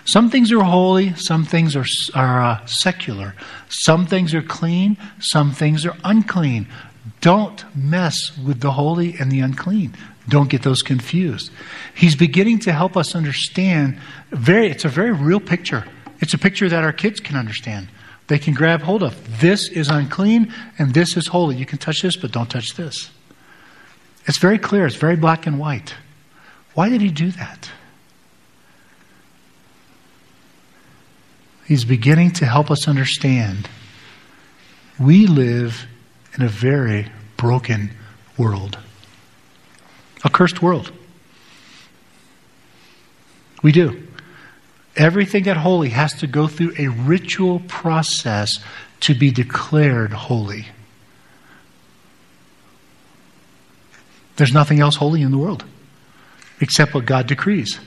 Some 0.05 0.31
things 0.31 0.53
are 0.53 0.63
holy, 0.63 1.15
some 1.17 1.45
things 1.45 1.75
are, 1.75 1.85
are 2.15 2.43
uh, 2.43 2.67
secular. 2.67 3.35
Some 3.69 4.07
things 4.07 4.35
are 4.35 4.43
clean, 4.43 4.97
some 5.19 5.51
things 5.51 5.85
are 5.85 5.97
unclean. 6.05 6.69
Don't 7.21 7.65
mess 7.75 8.37
with 8.39 8.61
the 8.61 8.71
holy 8.71 9.17
and 9.19 9.33
the 9.33 9.41
unclean. 9.41 9.97
Don't 10.29 10.49
get 10.49 10.63
those 10.63 10.83
confused. 10.83 11.51
He's 11.95 12.15
beginning 12.15 12.61
to 12.61 12.73
help 12.73 12.97
us 12.97 13.17
understand 13.17 13.99
very 14.31 14.71
it's 14.71 14.85
a 14.85 14.89
very 14.89 15.13
real 15.13 15.41
picture. 15.41 15.85
It's 16.21 16.35
a 16.35 16.39
picture 16.39 16.69
that 16.69 16.85
our 16.85 16.93
kids 16.93 17.19
can 17.21 17.37
understand 17.37 17.89
they 18.29 18.39
can 18.39 18.55
grab 18.55 18.83
hold 18.83 19.03
of. 19.03 19.41
This 19.41 19.69
is 19.69 19.89
unclean 19.89 20.53
and 20.79 20.95
this 20.95 21.17
is 21.17 21.29
holy. 21.29 21.57
You 21.57 21.67
can 21.67 21.79
touch 21.79 22.03
this, 22.03 22.17
but 22.17 22.33
don't 22.33 22.51
touch 22.51 22.75
this. 22.75 23.11
It's 24.27 24.39
very 24.39 24.59
clear, 24.59 24.87
it's 24.87 24.97
very 24.97 25.17
black 25.17 25.47
and 25.47 25.59
white. 25.59 25.95
Why 26.75 26.89
did 26.89 27.01
he 27.01 27.11
do 27.11 27.31
that? 27.33 27.71
He's 31.67 31.85
beginning 31.85 32.33
to 32.33 32.47
help 32.47 32.71
us 32.71 32.87
understand 32.87 33.69
we 34.99 35.27
live 35.27 35.87
in 36.35 36.43
a 36.43 36.49
very 36.49 37.11
broken 37.37 37.91
world, 38.39 38.79
a 40.25 40.31
cursed 40.31 40.63
world. 40.63 40.93
We 43.63 43.73
do. 43.73 44.06
Everything 44.97 45.45
that 45.45 45.59
holy 45.59 45.91
has 45.91 46.13
to 46.15 46.27
go 46.27 46.47
through 46.47 46.75
a 46.79 46.89
ritual 46.89 47.61
process 47.69 48.59
to 49.01 49.15
be 49.15 49.31
declared 49.31 50.13
holy. 50.13 50.67
There's 54.37 54.53
nothing 54.53 54.81
else 54.81 54.97
holy 54.97 55.23
in 55.23 55.31
the 55.31 55.39
world 55.39 55.65
except 56.61 56.95
what 56.95 57.05
God 57.07 57.27
decrees. 57.27 57.79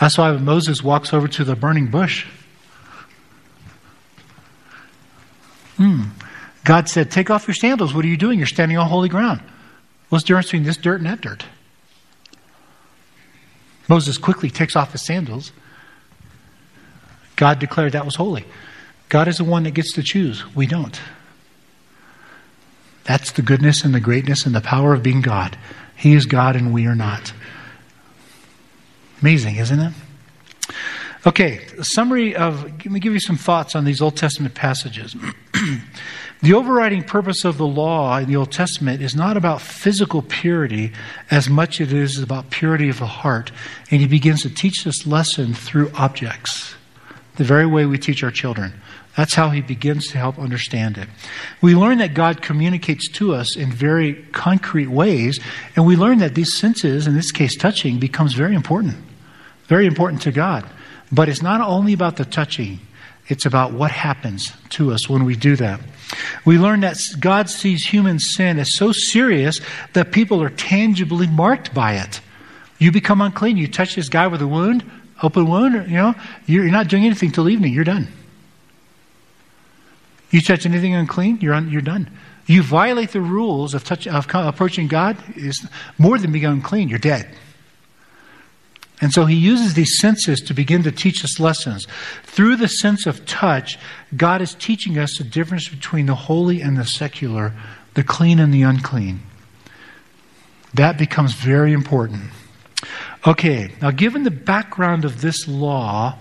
That's 0.00 0.16
why 0.16 0.30
when 0.30 0.44
Moses 0.44 0.82
walks 0.82 1.12
over 1.12 1.28
to 1.28 1.44
the 1.44 1.54
burning 1.54 1.88
bush, 1.88 2.26
hmm, 5.76 6.04
God 6.64 6.88
said, 6.88 7.10
Take 7.10 7.30
off 7.30 7.46
your 7.46 7.54
sandals. 7.54 7.94
What 7.94 8.04
are 8.04 8.08
you 8.08 8.16
doing? 8.16 8.38
You're 8.38 8.46
standing 8.46 8.78
on 8.78 8.88
holy 8.88 9.08
ground. 9.08 9.42
What's 10.08 10.24
the 10.24 10.28
difference 10.28 10.46
between 10.46 10.64
this 10.64 10.76
dirt 10.76 11.00
and 11.00 11.06
that 11.06 11.20
dirt? 11.20 11.44
Moses 13.88 14.18
quickly 14.18 14.50
takes 14.50 14.76
off 14.76 14.92
his 14.92 15.04
sandals 15.04 15.52
God 17.40 17.58
declared 17.58 17.92
that 17.92 18.04
was 18.04 18.16
holy. 18.16 18.44
God 19.08 19.26
is 19.26 19.38
the 19.38 19.44
one 19.44 19.62
that 19.62 19.70
gets 19.70 19.94
to 19.94 20.02
choose. 20.02 20.44
We 20.54 20.66
don't. 20.66 21.00
That's 23.04 23.32
the 23.32 23.40
goodness 23.40 23.82
and 23.82 23.94
the 23.94 23.98
greatness 23.98 24.44
and 24.44 24.54
the 24.54 24.60
power 24.60 24.92
of 24.92 25.02
being 25.02 25.22
God. 25.22 25.56
He 25.96 26.12
is 26.12 26.26
God 26.26 26.54
and 26.54 26.70
we 26.70 26.84
are 26.84 26.94
not. 26.94 27.32
Amazing, 29.22 29.56
isn't 29.56 29.80
it? 29.80 29.92
Okay, 31.26 31.66
summary 31.80 32.36
of, 32.36 32.62
let 32.62 32.84
me 32.84 33.00
give 33.00 33.14
you 33.14 33.20
some 33.20 33.38
thoughts 33.38 33.74
on 33.74 33.86
these 33.86 34.02
Old 34.02 34.18
Testament 34.18 34.54
passages. 34.54 35.16
the 36.42 36.52
overriding 36.52 37.04
purpose 37.04 37.46
of 37.46 37.56
the 37.56 37.66
law 37.66 38.18
in 38.18 38.28
the 38.28 38.36
Old 38.36 38.52
Testament 38.52 39.00
is 39.00 39.16
not 39.16 39.38
about 39.38 39.62
physical 39.62 40.20
purity 40.20 40.92
as 41.30 41.48
much 41.48 41.80
as 41.80 41.90
it 41.90 41.98
is 41.98 42.18
about 42.18 42.50
purity 42.50 42.90
of 42.90 42.98
the 42.98 43.06
heart. 43.06 43.50
And 43.90 44.02
he 44.02 44.06
begins 44.06 44.42
to 44.42 44.50
teach 44.50 44.84
this 44.84 45.06
lesson 45.06 45.54
through 45.54 45.90
objects 45.94 46.74
the 47.40 47.46
very 47.46 47.64
way 47.64 47.86
we 47.86 47.96
teach 47.96 48.22
our 48.22 48.30
children. 48.30 48.70
That's 49.16 49.32
how 49.32 49.48
he 49.48 49.62
begins 49.62 50.08
to 50.08 50.18
help 50.18 50.38
understand 50.38 50.98
it. 50.98 51.08
We 51.62 51.74
learn 51.74 51.96
that 51.96 52.12
God 52.12 52.42
communicates 52.42 53.08
to 53.12 53.32
us 53.34 53.56
in 53.56 53.72
very 53.72 54.26
concrete 54.32 54.88
ways, 54.88 55.40
and 55.74 55.86
we 55.86 55.96
learn 55.96 56.18
that 56.18 56.34
these 56.34 56.58
senses, 56.58 57.06
in 57.06 57.14
this 57.14 57.32
case 57.32 57.56
touching, 57.56 57.98
becomes 57.98 58.34
very 58.34 58.54
important. 58.54 58.94
Very 59.68 59.86
important 59.86 60.20
to 60.22 60.32
God. 60.32 60.68
But 61.10 61.30
it's 61.30 61.40
not 61.40 61.62
only 61.62 61.94
about 61.94 62.16
the 62.16 62.26
touching, 62.26 62.78
it's 63.26 63.46
about 63.46 63.72
what 63.72 63.90
happens 63.90 64.52
to 64.70 64.92
us 64.92 65.08
when 65.08 65.24
we 65.24 65.34
do 65.34 65.56
that. 65.56 65.80
We 66.44 66.58
learn 66.58 66.80
that 66.80 66.98
God 67.20 67.48
sees 67.48 67.86
human 67.86 68.18
sin 68.18 68.58
as 68.58 68.76
so 68.76 68.92
serious 68.92 69.62
that 69.94 70.12
people 70.12 70.42
are 70.42 70.50
tangibly 70.50 71.26
marked 71.26 71.72
by 71.72 71.94
it. 71.94 72.20
You 72.78 72.92
become 72.92 73.22
unclean, 73.22 73.56
you 73.56 73.66
touch 73.66 73.94
this 73.94 74.10
guy 74.10 74.26
with 74.26 74.42
a 74.42 74.46
wound, 74.46 74.84
open 75.22 75.46
wound, 75.46 75.90
you 75.90 75.96
know, 75.96 76.14
you're 76.46 76.70
not 76.70 76.88
doing 76.88 77.04
anything 77.04 77.30
till 77.30 77.48
evening. 77.48 77.72
You're 77.72 77.84
done. 77.84 78.08
You 80.30 80.40
touch 80.40 80.64
anything 80.64 80.94
unclean, 80.94 81.38
you're, 81.40 81.58
you're 81.62 81.80
done. 81.80 82.10
You 82.46 82.62
violate 82.62 83.10
the 83.10 83.20
rules 83.20 83.74
of, 83.74 83.84
touch, 83.84 84.06
of 84.06 84.26
approaching 84.32 84.88
God 84.88 85.16
is 85.36 85.66
more 85.98 86.18
than 86.18 86.32
being 86.32 86.44
unclean. 86.44 86.88
You're 86.88 86.98
dead. 86.98 87.28
And 89.00 89.12
so 89.12 89.24
he 89.24 89.36
uses 89.36 89.74
these 89.74 89.98
senses 89.98 90.40
to 90.42 90.54
begin 90.54 90.82
to 90.82 90.92
teach 90.92 91.24
us 91.24 91.40
lessons. 91.40 91.86
Through 92.22 92.56
the 92.56 92.68
sense 92.68 93.06
of 93.06 93.24
touch, 93.24 93.78
God 94.16 94.42
is 94.42 94.54
teaching 94.54 94.98
us 94.98 95.16
the 95.16 95.24
difference 95.24 95.68
between 95.68 96.06
the 96.06 96.14
holy 96.14 96.60
and 96.60 96.76
the 96.76 96.84
secular, 96.84 97.54
the 97.94 98.04
clean 98.04 98.38
and 98.38 98.52
the 98.52 98.62
unclean. 98.62 99.20
That 100.74 100.98
becomes 100.98 101.34
very 101.34 101.72
important. 101.72 102.24
Okay, 103.26 103.70
now 103.82 103.90
given 103.90 104.22
the 104.22 104.30
background 104.30 105.04
of 105.04 105.20
this 105.20 105.46
law, 105.46 106.16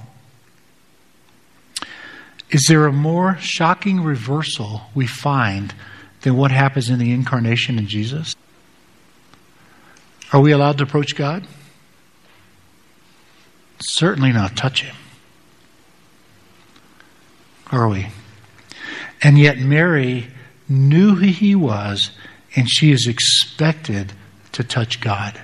is 2.50 2.66
there 2.68 2.86
a 2.88 2.92
more 2.92 3.38
shocking 3.38 4.02
reversal 4.02 4.82
we 4.94 5.08
find 5.08 5.74
than 6.22 6.36
what 6.36 6.52
happens 6.52 6.90
in 6.90 7.00
the 7.00 7.12
incarnation 7.12 7.78
in 7.78 7.88
Jesus? 7.88 8.36
Are 10.34 10.42
we 10.42 10.52
allowed 10.52 10.78
to 10.80 10.84
approach 10.84 11.16
God? 11.16 11.48
Certainly 13.80 14.34
not 14.34 14.58
touch 14.58 14.84
Him. 14.84 14.96
Are 17.72 17.88
we? 17.88 18.08
And 19.22 19.38
yet, 19.38 19.58
Mary 19.58 20.28
knew 20.68 21.16
who 21.16 21.28
He 21.28 21.56
was, 21.56 22.12
and 22.56 22.70
she 22.70 22.92
is 22.92 23.08
expected 23.08 24.12
to 24.52 24.64
touch 24.64 25.00
God. 25.00 25.40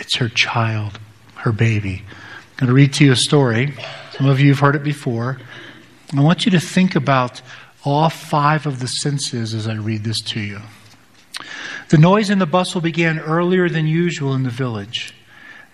It's 0.00 0.16
her 0.16 0.30
child, 0.30 0.98
her 1.36 1.52
baby. 1.52 2.02
I'm 2.02 2.56
going 2.56 2.68
to 2.68 2.74
read 2.74 2.94
to 2.94 3.04
you 3.04 3.12
a 3.12 3.16
story. 3.16 3.74
Some 4.12 4.26
of 4.26 4.40
you 4.40 4.48
have 4.48 4.58
heard 4.58 4.74
it 4.74 4.82
before. 4.82 5.38
I 6.16 6.22
want 6.22 6.46
you 6.46 6.50
to 6.52 6.60
think 6.60 6.96
about 6.96 7.42
all 7.84 8.08
five 8.08 8.66
of 8.66 8.80
the 8.80 8.86
senses 8.86 9.52
as 9.54 9.68
I 9.68 9.74
read 9.74 10.02
this 10.02 10.20
to 10.22 10.40
you. 10.40 10.60
The 11.90 11.98
noise 11.98 12.30
and 12.30 12.40
the 12.40 12.46
bustle 12.46 12.80
began 12.80 13.18
earlier 13.18 13.68
than 13.68 13.86
usual 13.86 14.34
in 14.34 14.42
the 14.42 14.50
village. 14.50 15.14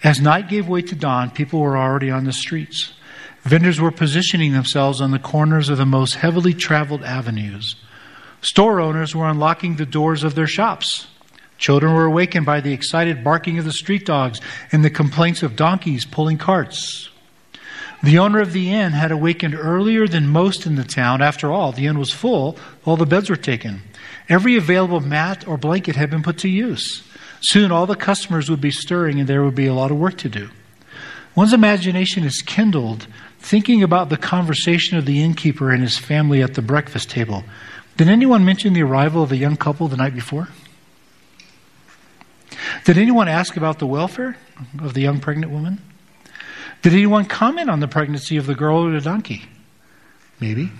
As 0.02 0.20
night 0.20 0.48
gave 0.48 0.68
way 0.68 0.82
to 0.82 0.94
dawn, 0.96 1.30
people 1.30 1.60
were 1.60 1.78
already 1.78 2.10
on 2.10 2.24
the 2.24 2.32
streets. 2.32 2.94
Vendors 3.42 3.80
were 3.80 3.92
positioning 3.92 4.52
themselves 4.52 5.00
on 5.00 5.12
the 5.12 5.18
corners 5.20 5.68
of 5.68 5.78
the 5.78 5.86
most 5.86 6.16
heavily 6.16 6.52
traveled 6.52 7.04
avenues. 7.04 7.76
Store 8.40 8.80
owners 8.80 9.14
were 9.14 9.28
unlocking 9.28 9.76
the 9.76 9.86
doors 9.86 10.24
of 10.24 10.34
their 10.34 10.48
shops. 10.48 11.06
Children 11.58 11.94
were 11.94 12.04
awakened 12.04 12.46
by 12.46 12.60
the 12.60 12.72
excited 12.72 13.24
barking 13.24 13.58
of 13.58 13.64
the 13.64 13.72
street 13.72 14.04
dogs 14.04 14.40
and 14.72 14.84
the 14.84 14.90
complaints 14.90 15.42
of 15.42 15.56
donkeys 15.56 16.04
pulling 16.04 16.38
carts. 16.38 17.08
The 18.02 18.18
owner 18.18 18.40
of 18.40 18.52
the 18.52 18.72
inn 18.72 18.92
had 18.92 19.10
awakened 19.10 19.54
earlier 19.54 20.06
than 20.06 20.28
most 20.28 20.66
in 20.66 20.76
the 20.76 20.84
town. 20.84 21.22
After 21.22 21.50
all, 21.50 21.72
the 21.72 21.86
inn 21.86 21.98
was 21.98 22.12
full, 22.12 22.58
all 22.84 22.96
the 22.96 23.06
beds 23.06 23.30
were 23.30 23.36
taken. 23.36 23.82
Every 24.28 24.56
available 24.56 25.00
mat 25.00 25.46
or 25.48 25.56
blanket 25.56 25.96
had 25.96 26.10
been 26.10 26.22
put 26.22 26.38
to 26.38 26.48
use. 26.48 27.02
Soon 27.40 27.72
all 27.72 27.86
the 27.86 27.96
customers 27.96 28.50
would 28.50 28.60
be 28.60 28.70
stirring 28.70 29.18
and 29.20 29.28
there 29.28 29.42
would 29.42 29.54
be 29.54 29.66
a 29.66 29.74
lot 29.74 29.90
of 29.90 29.98
work 29.98 30.18
to 30.18 30.28
do. 30.28 30.50
One's 31.34 31.52
imagination 31.52 32.24
is 32.24 32.42
kindled 32.42 33.06
thinking 33.38 33.82
about 33.82 34.08
the 34.08 34.16
conversation 34.16 34.98
of 34.98 35.06
the 35.06 35.22
innkeeper 35.22 35.70
and 35.70 35.82
his 35.82 35.98
family 35.98 36.42
at 36.42 36.54
the 36.54 36.62
breakfast 36.62 37.10
table. 37.10 37.44
Did 37.96 38.08
anyone 38.08 38.44
mention 38.44 38.72
the 38.72 38.82
arrival 38.82 39.22
of 39.22 39.32
a 39.32 39.36
young 39.36 39.56
couple 39.56 39.88
the 39.88 39.96
night 39.96 40.14
before? 40.14 40.48
Did 42.84 42.98
anyone 42.98 43.28
ask 43.28 43.56
about 43.56 43.78
the 43.78 43.86
welfare 43.86 44.36
of 44.80 44.94
the 44.94 45.00
young 45.00 45.20
pregnant 45.20 45.52
woman? 45.52 45.80
Did 46.82 46.92
anyone 46.92 47.24
comment 47.24 47.70
on 47.70 47.80
the 47.80 47.88
pregnancy 47.88 48.36
of 48.36 48.46
the 48.46 48.54
girl 48.54 48.86
or 48.86 48.92
the 48.92 49.00
donkey? 49.00 49.46
Maybe. 50.40 50.70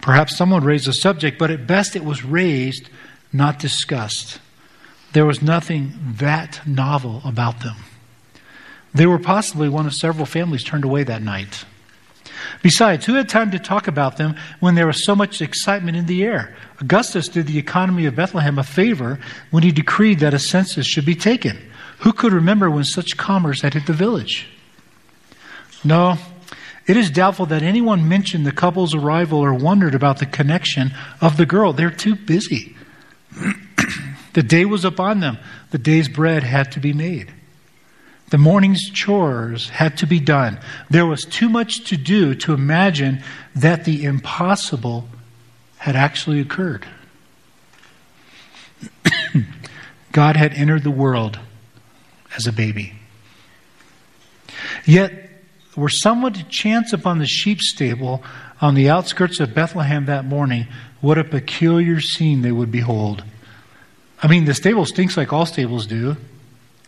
Perhaps 0.00 0.36
someone 0.36 0.62
raised 0.64 0.86
the 0.86 0.92
subject, 0.92 1.38
but 1.38 1.50
at 1.50 1.66
best 1.66 1.96
it 1.96 2.04
was 2.04 2.24
raised, 2.24 2.90
not 3.32 3.58
discussed. 3.58 4.38
There 5.12 5.24
was 5.24 5.40
nothing 5.40 5.94
that 6.18 6.60
novel 6.66 7.22
about 7.24 7.60
them. 7.60 7.76
They 8.92 9.06
were 9.06 9.18
possibly 9.18 9.68
one 9.68 9.86
of 9.86 9.94
several 9.94 10.26
families 10.26 10.62
turned 10.62 10.84
away 10.84 11.04
that 11.04 11.22
night. 11.22 11.64
Besides, 12.62 13.06
who 13.06 13.14
had 13.14 13.28
time 13.28 13.50
to 13.50 13.58
talk 13.58 13.88
about 13.88 14.16
them 14.16 14.36
when 14.60 14.74
there 14.74 14.86
was 14.86 15.04
so 15.04 15.14
much 15.14 15.40
excitement 15.40 15.96
in 15.96 16.06
the 16.06 16.24
air? 16.24 16.56
Augustus 16.80 17.28
did 17.28 17.46
the 17.46 17.58
economy 17.58 18.06
of 18.06 18.16
Bethlehem 18.16 18.58
a 18.58 18.64
favor 18.64 19.18
when 19.50 19.62
he 19.62 19.72
decreed 19.72 20.20
that 20.20 20.34
a 20.34 20.38
census 20.38 20.86
should 20.86 21.06
be 21.06 21.14
taken. 21.14 21.58
Who 21.98 22.12
could 22.12 22.32
remember 22.32 22.70
when 22.70 22.84
such 22.84 23.16
commerce 23.16 23.62
had 23.62 23.74
hit 23.74 23.86
the 23.86 23.92
village? 23.92 24.48
No, 25.84 26.16
it 26.86 26.96
is 26.96 27.10
doubtful 27.10 27.46
that 27.46 27.62
anyone 27.62 28.08
mentioned 28.08 28.46
the 28.46 28.52
couple's 28.52 28.94
arrival 28.94 29.38
or 29.38 29.54
wondered 29.54 29.94
about 29.94 30.18
the 30.18 30.26
connection 30.26 30.92
of 31.20 31.36
the 31.36 31.46
girl. 31.46 31.72
They're 31.72 31.90
too 31.90 32.14
busy. 32.14 32.76
the 34.34 34.42
day 34.42 34.64
was 34.64 34.84
upon 34.84 35.20
them, 35.20 35.38
the 35.70 35.78
day's 35.78 36.08
bread 36.08 36.42
had 36.42 36.72
to 36.72 36.80
be 36.80 36.92
made. 36.92 37.32
The 38.34 38.38
morning's 38.38 38.90
chores 38.90 39.68
had 39.68 39.98
to 39.98 40.08
be 40.08 40.18
done. 40.18 40.58
There 40.90 41.06
was 41.06 41.24
too 41.24 41.48
much 41.48 41.84
to 41.90 41.96
do 41.96 42.34
to 42.34 42.52
imagine 42.52 43.22
that 43.54 43.84
the 43.84 44.02
impossible 44.02 45.08
had 45.76 45.94
actually 45.94 46.40
occurred. 46.40 46.84
God 50.10 50.34
had 50.34 50.52
entered 50.52 50.82
the 50.82 50.90
world 50.90 51.38
as 52.36 52.48
a 52.48 52.52
baby. 52.52 52.94
Yet, 54.84 55.12
were 55.76 55.88
someone 55.88 56.32
to 56.32 56.42
chance 56.42 56.92
upon 56.92 57.20
the 57.20 57.26
sheep 57.26 57.60
stable 57.60 58.24
on 58.60 58.74
the 58.74 58.90
outskirts 58.90 59.38
of 59.38 59.54
Bethlehem 59.54 60.06
that 60.06 60.24
morning, 60.24 60.66
what 61.00 61.18
a 61.18 61.22
peculiar 61.22 62.00
scene 62.00 62.42
they 62.42 62.50
would 62.50 62.72
behold. 62.72 63.22
I 64.20 64.26
mean, 64.26 64.44
the 64.44 64.54
stable 64.54 64.86
stinks 64.86 65.16
like 65.16 65.32
all 65.32 65.46
stables 65.46 65.86
do. 65.86 66.16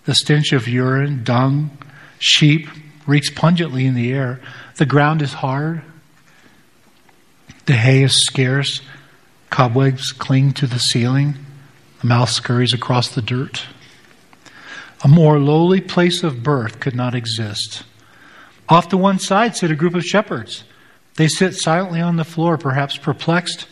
The 0.07 0.15
stench 0.15 0.53
of 0.53 0.69
urine, 0.69 1.25
dung, 1.25 1.77
sheep 2.19 2.69
reeks 3.07 3.29
pungently 3.31 3.87
in 3.87 3.95
the 3.95 4.13
air. 4.13 4.41
The 4.77 4.87
ground 4.87 5.21
is 5.21 5.33
hard. 5.33 5.83
The 7.67 7.75
hay 7.75 8.03
is 8.05 8.25
scarce. 8.25 8.81
Cobwebs 9.51 10.13
cling 10.13 10.53
to 10.55 10.67
the 10.67 10.79
ceiling. 10.79 11.37
The 12.01 12.07
mouse 12.07 12.35
scurries 12.35 12.73
across 12.73 13.09
the 13.09 13.23
dirt. 13.23 13.65
A 15.03 15.09
more 15.09 15.39
lowly 15.39 15.81
place 15.81 16.23
of 16.23 16.43
birth 16.43 16.79
could 16.79 16.95
not 16.95 17.15
exist. 17.15 17.83
Off 18.69 18.89
to 18.89 18.97
one 18.97 19.19
side 19.19 19.57
sit 19.57 19.71
a 19.71 19.77
group 19.77 19.95
of 19.95 20.05
shepherds. 20.05 20.65
They 21.17 21.29
sit 21.29 21.55
silently 21.55 22.01
on 22.01 22.17
the 22.17 22.25
floor, 22.25 22.59
perhaps 22.59 22.97
perplexed, 22.97 23.67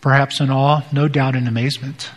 perhaps 0.00 0.40
in 0.40 0.50
awe, 0.50 0.82
no 0.92 1.08
doubt 1.08 1.36
in 1.36 1.46
amazement. 1.46 2.10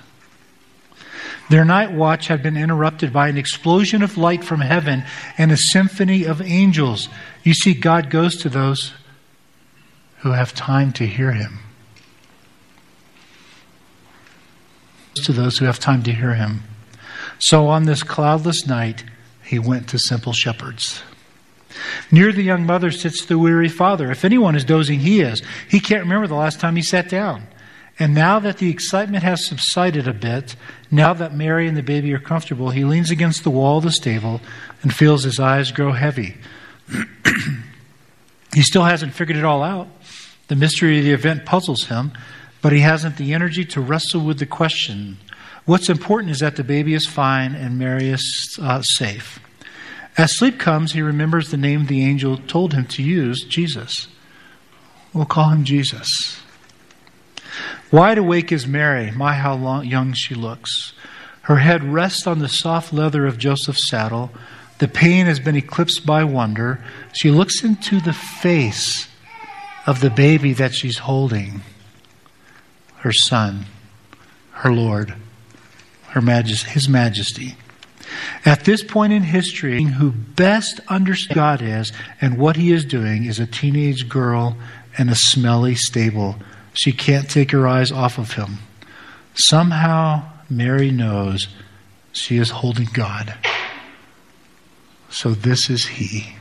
Their 1.49 1.65
night 1.65 1.91
watch 1.91 2.27
had 2.27 2.41
been 2.41 2.57
interrupted 2.57 3.13
by 3.13 3.27
an 3.27 3.37
explosion 3.37 4.01
of 4.01 4.17
light 4.17 4.43
from 4.43 4.61
heaven 4.61 5.03
and 5.37 5.51
a 5.51 5.57
symphony 5.57 6.25
of 6.25 6.41
angels. 6.41 7.07
You 7.43 7.53
see, 7.53 7.73
God 7.73 8.09
goes 8.09 8.37
to 8.37 8.49
those 8.49 8.93
who 10.19 10.31
have 10.31 10.53
time 10.53 10.91
to 10.93 11.05
hear 11.05 11.31
Him. 11.31 11.59
To 15.15 15.31
those 15.31 15.59
who 15.59 15.65
have 15.65 15.79
time 15.79 16.01
to 16.03 16.11
hear 16.11 16.33
Him. 16.33 16.63
So 17.37 17.67
on 17.67 17.83
this 17.83 18.01
cloudless 18.01 18.65
night, 18.65 19.03
He 19.43 19.59
went 19.59 19.87
to 19.89 19.99
simple 19.99 20.33
shepherds. 20.33 21.03
Near 22.11 22.31
the 22.31 22.43
young 22.43 22.65
mother 22.65 22.91
sits 22.91 23.25
the 23.25 23.37
weary 23.37 23.69
father. 23.69 24.11
If 24.11 24.25
anyone 24.25 24.55
is 24.55 24.65
dozing, 24.65 24.99
he 24.99 25.21
is. 25.21 25.41
He 25.69 25.79
can't 25.79 26.03
remember 26.03 26.27
the 26.27 26.35
last 26.35 26.59
time 26.59 26.75
he 26.75 26.81
sat 26.81 27.09
down. 27.09 27.47
And 27.97 28.13
now 28.13 28.39
that 28.39 28.57
the 28.57 28.69
excitement 28.69 29.23
has 29.23 29.45
subsided 29.45 30.07
a 30.07 30.13
bit, 30.13 30.55
now 30.91 31.13
that 31.13 31.35
Mary 31.35 31.67
and 31.67 31.75
the 31.75 31.83
baby 31.83 32.13
are 32.13 32.19
comfortable, 32.19 32.69
he 32.69 32.85
leans 32.85 33.11
against 33.11 33.43
the 33.43 33.49
wall 33.49 33.79
of 33.79 33.83
the 33.83 33.91
stable 33.91 34.41
and 34.81 34.93
feels 34.93 35.23
his 35.23 35.39
eyes 35.39 35.71
grow 35.71 35.91
heavy. 35.91 36.35
he 38.53 38.61
still 38.61 38.83
hasn't 38.83 39.13
figured 39.13 39.37
it 39.37 39.43
all 39.43 39.63
out. 39.63 39.87
The 40.47 40.55
mystery 40.55 40.99
of 40.99 41.05
the 41.05 41.11
event 41.11 41.45
puzzles 41.45 41.85
him, 41.85 42.11
but 42.61 42.71
he 42.71 42.79
hasn't 42.79 43.17
the 43.17 43.33
energy 43.33 43.65
to 43.65 43.81
wrestle 43.81 44.23
with 44.23 44.39
the 44.39 44.45
question. 44.45 45.17
What's 45.65 45.89
important 45.89 46.31
is 46.31 46.39
that 46.39 46.55
the 46.55 46.63
baby 46.63 46.93
is 46.93 47.07
fine 47.07 47.55
and 47.55 47.79
Mary 47.79 48.09
is 48.09 48.59
uh, 48.61 48.83
safe. 48.83 49.39
As 50.17 50.37
sleep 50.37 50.59
comes, 50.59 50.93
he 50.93 51.01
remembers 51.01 51.49
the 51.49 51.57
name 51.57 51.87
the 51.87 52.05
angel 52.05 52.37
told 52.37 52.73
him 52.73 52.85
to 52.85 53.03
use 53.03 53.43
Jesus. 53.43 54.07
We'll 55.13 55.25
call 55.25 55.49
him 55.49 55.65
Jesus. 55.65 56.39
Wide 57.91 58.17
awake 58.17 58.51
is 58.51 58.67
Mary. 58.67 59.11
My, 59.11 59.33
how 59.33 59.55
long, 59.55 59.85
young 59.85 60.13
she 60.13 60.35
looks. 60.35 60.93
Her 61.43 61.57
head 61.57 61.83
rests 61.83 62.25
on 62.25 62.39
the 62.39 62.49
soft 62.49 62.91
leather 62.91 63.25
of 63.25 63.37
Joseph's 63.37 63.87
saddle. 63.87 64.31
The 64.79 64.87
pain 64.87 65.27
has 65.27 65.39
been 65.39 65.55
eclipsed 65.55 66.05
by 66.05 66.23
wonder. 66.23 66.83
She 67.13 67.31
looks 67.31 67.63
into 67.63 68.01
the 68.01 68.13
face 68.13 69.07
of 69.85 70.01
the 70.01 70.09
baby 70.09 70.53
that 70.53 70.73
she's 70.73 70.97
holding 70.97 71.61
her 72.97 73.11
son, 73.11 73.65
her 74.49 74.73
Lord, 74.73 75.13
her 76.07 76.21
majesty, 76.21 76.71
his 76.71 76.89
majesty. 76.89 77.55
At 78.43 78.65
this 78.65 78.83
point 78.83 79.13
in 79.13 79.21
history, 79.21 79.83
who 79.83 80.11
best 80.11 80.79
understands 80.87 81.35
God 81.35 81.61
is 81.61 81.93
and 82.19 82.39
what 82.39 82.55
he 82.55 82.71
is 82.71 82.83
doing 82.83 83.25
is 83.25 83.39
a 83.39 83.45
teenage 83.45 84.09
girl 84.09 84.57
in 84.97 85.09
a 85.09 85.15
smelly 85.15 85.75
stable 85.75 86.37
she 86.75 86.91
can't 86.91 87.29
take 87.29 87.51
her 87.51 87.67
eyes 87.67 87.91
off 87.91 88.17
of 88.17 88.33
him. 88.33 88.59
Somehow, 89.33 90.29
Mary 90.49 90.91
knows 90.91 91.47
she 92.11 92.37
is 92.37 92.49
holding 92.49 92.87
God. 92.93 93.35
So 95.09 95.31
this 95.31 95.69
is 95.69 95.85
He. 95.85 96.35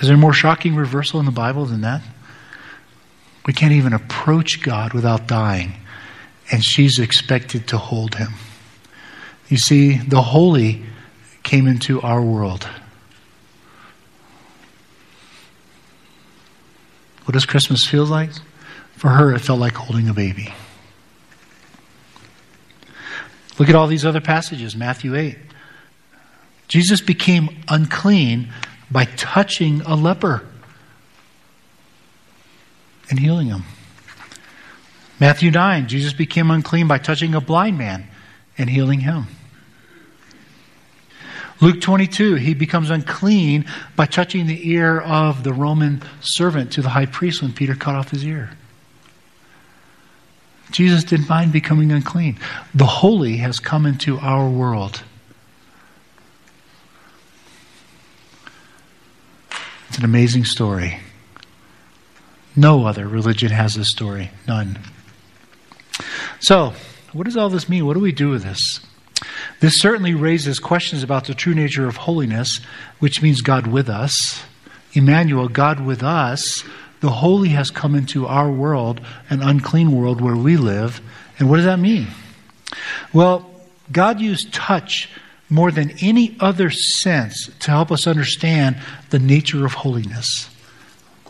Is 0.00 0.08
there 0.08 0.16
a 0.16 0.18
more 0.18 0.32
shocking 0.32 0.74
reversal 0.74 1.20
in 1.20 1.26
the 1.26 1.32
Bible 1.32 1.64
than 1.64 1.82
that? 1.82 2.02
We 3.46 3.52
can't 3.52 3.72
even 3.72 3.92
approach 3.92 4.62
God 4.62 4.92
without 4.92 5.26
dying, 5.26 5.74
and 6.50 6.64
she's 6.64 6.98
expected 6.98 7.68
to 7.68 7.78
hold 7.78 8.16
Him. 8.16 8.32
You 9.48 9.58
see, 9.58 9.96
the 9.96 10.22
holy 10.22 10.82
came 11.42 11.66
into 11.66 12.00
our 12.02 12.22
world. 12.22 12.68
What 17.24 17.34
does 17.34 17.46
Christmas 17.46 17.86
feel 17.86 18.04
like? 18.04 18.30
For 18.96 19.08
her, 19.08 19.32
it 19.34 19.40
felt 19.40 19.60
like 19.60 19.74
holding 19.74 20.08
a 20.08 20.14
baby. 20.14 20.52
Look 23.58 23.68
at 23.68 23.74
all 23.74 23.86
these 23.86 24.04
other 24.04 24.20
passages, 24.20 24.74
Matthew 24.74 25.14
8. 25.14 25.36
Jesus 26.68 27.00
became 27.00 27.62
unclean 27.68 28.48
by 28.90 29.04
touching 29.04 29.82
a 29.82 29.94
leper 29.94 30.42
and 33.10 33.18
healing 33.18 33.48
him. 33.48 33.64
Matthew 35.20 35.50
9, 35.50 35.86
Jesus 35.86 36.12
became 36.12 36.50
unclean 36.50 36.88
by 36.88 36.98
touching 36.98 37.34
a 37.34 37.40
blind 37.40 37.78
man 37.78 38.08
and 38.56 38.70
healing 38.70 39.00
him. 39.00 39.26
Luke 41.62 41.80
22, 41.80 42.34
he 42.34 42.54
becomes 42.54 42.90
unclean 42.90 43.64
by 43.94 44.04
touching 44.04 44.48
the 44.48 44.68
ear 44.68 45.00
of 45.00 45.44
the 45.44 45.52
Roman 45.52 46.02
servant 46.20 46.72
to 46.72 46.82
the 46.82 46.88
high 46.88 47.06
priest 47.06 47.40
when 47.40 47.52
Peter 47.52 47.76
cut 47.76 47.94
off 47.94 48.10
his 48.10 48.26
ear. 48.26 48.50
Jesus 50.72 51.04
didn't 51.04 51.28
mind 51.28 51.52
becoming 51.52 51.92
unclean. 51.92 52.36
The 52.74 52.86
holy 52.86 53.36
has 53.36 53.60
come 53.60 53.86
into 53.86 54.18
our 54.18 54.48
world. 54.48 55.04
It's 59.88 59.98
an 59.98 60.04
amazing 60.04 60.46
story. 60.46 60.98
No 62.56 62.86
other 62.86 63.06
religion 63.06 63.52
has 63.52 63.74
this 63.74 63.90
story. 63.90 64.32
None. 64.48 64.80
So, 66.40 66.72
what 67.12 67.24
does 67.24 67.36
all 67.36 67.50
this 67.50 67.68
mean? 67.68 67.86
What 67.86 67.94
do 67.94 68.00
we 68.00 68.10
do 68.10 68.30
with 68.30 68.42
this? 68.42 68.80
This 69.60 69.78
certainly 69.78 70.14
raises 70.14 70.58
questions 70.58 71.02
about 71.02 71.26
the 71.26 71.34
true 71.34 71.54
nature 71.54 71.88
of 71.88 71.96
holiness, 71.96 72.60
which 72.98 73.22
means 73.22 73.40
God 73.40 73.66
with 73.66 73.88
us. 73.88 74.42
Emmanuel, 74.94 75.48
God 75.48 75.80
with 75.80 76.02
us, 76.02 76.64
The 77.02 77.10
holy 77.10 77.48
has 77.48 77.70
come 77.72 77.96
into 77.96 78.28
our 78.28 78.48
world, 78.48 79.00
an 79.28 79.42
unclean 79.42 79.90
world 79.90 80.20
where 80.20 80.36
we 80.36 80.56
live. 80.56 81.00
And 81.36 81.50
what 81.50 81.56
does 81.56 81.64
that 81.64 81.80
mean? 81.80 82.06
Well, 83.12 83.50
God 83.90 84.20
used 84.20 84.54
touch 84.54 85.10
more 85.50 85.72
than 85.72 85.90
any 86.00 86.36
other 86.38 86.70
sense 86.70 87.50
to 87.58 87.72
help 87.72 87.90
us 87.90 88.06
understand 88.06 88.78
the 89.10 89.18
nature 89.18 89.66
of 89.66 89.74
holiness, 89.74 90.48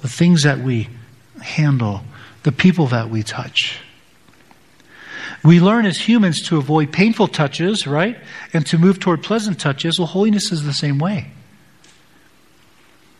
the 0.03 0.09
things 0.09 0.43
that 0.43 0.59
we 0.59 0.91
handle, 1.41 2.03
the 2.43 2.53
people 2.53 2.89
that 2.89 3.09
we 3.09 3.23
touch. 3.23 3.79
We 5.45 5.59
learn 5.59 5.87
as 5.87 5.99
humans 5.99 6.41
to 6.49 6.59
avoid 6.59 6.93
painful 6.93 7.29
touches, 7.29 7.87
right? 7.87 8.17
And 8.53 8.65
to 8.67 8.79
move 8.79 9.01
toward 9.01 9.23
pleasant 9.23 9.59
touches. 9.59 9.99
Well, 9.99 10.07
holiness 10.07 10.53
is 10.53 10.65
the 10.65 10.73
same 10.73 10.99
way. 10.99 11.31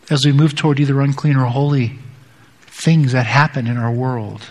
As 0.09 0.25
we 0.25 0.31
move 0.31 0.55
toward 0.55 0.79
either 0.79 1.01
unclean 1.01 1.35
or 1.35 1.45
holy 1.45 1.97
things 2.61 3.11
that 3.11 3.25
happen 3.25 3.67
in 3.67 3.77
our 3.77 3.91
world. 3.91 4.41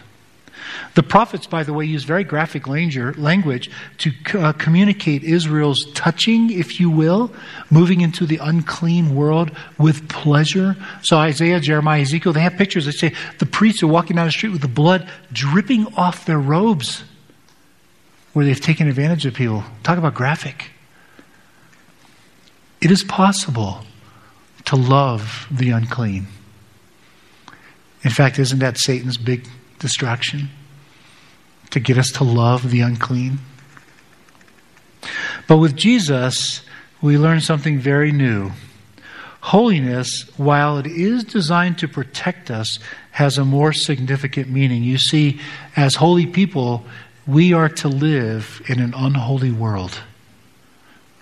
The 0.95 1.03
prophets, 1.03 1.47
by 1.47 1.65
the 1.65 1.73
way, 1.73 1.87
use 1.87 2.05
very 2.05 2.25
graphic 2.25 2.67
language 2.67 3.71
to 3.99 4.13
uh, 4.35 4.53
communicate 4.53 5.25
Israel's 5.25 5.91
touching, 5.93 6.51
if 6.51 6.79
you 6.79 6.91
will, 6.91 7.33
moving 7.71 8.03
into 8.03 8.27
the 8.27 8.37
unclean 8.37 9.15
world 9.15 9.51
with 9.79 10.09
pleasure. 10.09 10.77
So 11.03 11.17
Isaiah, 11.17 11.61
Jeremiah, 11.61 12.03
Ezekiel, 12.03 12.33
they 12.33 12.43
have 12.43 12.57
pictures 12.57 12.85
that 12.85 12.93
say 12.93 13.15
the 13.39 13.47
priests 13.47 13.83
are 13.83 13.87
walking 13.87 14.17
down 14.17 14.27
the 14.27 14.33
street 14.33 14.53
with 14.53 14.61
the 14.61 14.69
blood 14.69 15.09
dripping 15.33 15.87
off 15.95 16.27
their 16.27 16.39
robes 16.39 17.05
where 18.33 18.45
they've 18.45 18.61
taken 18.61 18.89
advantage 18.89 19.27
of 19.27 19.35
people. 19.35 19.65
Talk 19.83 19.99
about 19.99 20.15
graphic. 20.15 20.71
It 22.81 22.91
is 22.91 23.05
possible 23.05 23.85
to 24.65 24.77
love 24.77 25.47
the 25.51 25.71
unclean. 25.71 26.27
In 28.03 28.11
fact, 28.11 28.39
isn't 28.39 28.59
that 28.59 28.79
Satan's 28.79 29.17
big 29.17 29.47
distraction? 29.79 30.49
To 31.71 31.81
get 31.81 31.97
us 31.97 32.11
to 32.13 32.25
love 32.25 32.71
the 32.71 32.81
unclean? 32.81 33.39
But 35.47 35.59
with 35.59 35.77
Jesus, 35.77 36.63
we 37.01 37.19
learn 37.19 37.41
something 37.41 37.79
very 37.79 38.13
new. 38.13 38.53
Holiness, 39.41 40.31
while 40.37 40.79
it 40.79 40.87
is 40.87 41.25
designed 41.25 41.79
to 41.79 41.89
protect 41.89 42.51
us, 42.51 42.79
has 43.11 43.39
a 43.39 43.45
more 43.45 43.73
significant 43.73 44.49
meaning. 44.49 44.85
You 44.85 44.99
see, 44.99 45.41
as 45.75 45.97
holy 45.97 46.27
people, 46.27 46.85
we 47.27 47.53
are 47.53 47.69
to 47.69 47.89
live 47.89 48.63
in 48.69 48.81
an 48.81 48.95
unholy 48.95 49.51
world. 49.51 50.01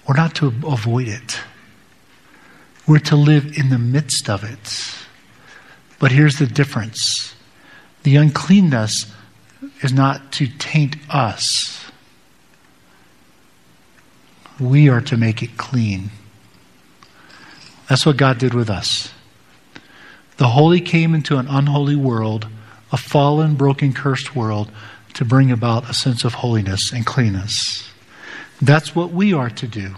We're 0.08 0.16
not 0.16 0.34
to 0.36 0.46
avoid 0.66 1.08
it. 1.08 1.40
We're 2.86 2.98
to 3.00 3.16
live 3.16 3.58
in 3.58 3.68
the 3.68 3.78
midst 3.78 4.28
of 4.28 4.42
it. 4.42 4.96
But 5.98 6.12
here's 6.12 6.36
the 6.36 6.46
difference 6.46 7.34
the 8.02 8.16
uncleanness 8.16 9.12
is 9.82 9.92
not 9.92 10.32
to 10.32 10.46
taint 10.46 10.96
us, 11.10 11.84
we 14.58 14.88
are 14.88 15.02
to 15.02 15.16
make 15.16 15.42
it 15.42 15.56
clean. 15.56 16.10
That's 17.88 18.06
what 18.06 18.16
God 18.16 18.38
did 18.38 18.54
with 18.54 18.70
us. 18.70 19.12
The 20.36 20.48
holy 20.48 20.80
came 20.80 21.14
into 21.14 21.36
an 21.36 21.48
unholy 21.48 21.96
world, 21.96 22.46
a 22.92 22.96
fallen, 22.96 23.56
broken, 23.56 23.92
cursed 23.92 24.34
world, 24.34 24.70
to 25.20 25.24
bring 25.26 25.50
about 25.50 25.90
a 25.90 25.92
sense 25.92 26.24
of 26.24 26.32
holiness 26.32 26.94
and 26.94 27.04
cleanness. 27.04 27.86
That's 28.62 28.96
what 28.96 29.10
we 29.10 29.34
are 29.34 29.50
to 29.50 29.68
do. 29.68 29.94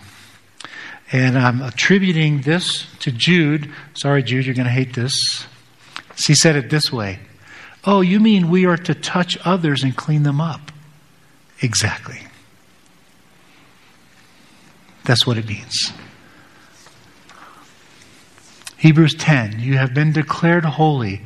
And 1.13 1.39
I'm 1.39 1.63
attributing 1.63 2.41
this 2.41 2.89
to 2.99 3.13
Jude. 3.13 3.73
Sorry, 3.95 4.25
Jude, 4.25 4.47
you're 4.47 4.55
going 4.57 4.67
to 4.67 4.73
hate 4.73 4.95
this. 4.95 5.47
He 6.27 6.35
said 6.35 6.57
it 6.57 6.71
this 6.71 6.93
way 6.93 7.21
Oh, 7.85 8.01
you 8.01 8.19
mean 8.19 8.51
we 8.51 8.67
are 8.67 8.77
to 8.79 8.97
touch 8.97 9.39
others 9.45 9.85
and 9.85 9.97
clean 9.97 10.25
them 10.25 10.41
up? 10.41 10.73
Exactly. 11.61 12.23
That's 15.05 15.25
what 15.25 15.39
it 15.39 15.47
means. 15.47 15.93
Hebrews 18.79 19.15
10 19.15 19.61
You 19.61 19.79
have 19.79 19.95
been 19.95 20.11
declared 20.11 20.65
holy 20.65 21.21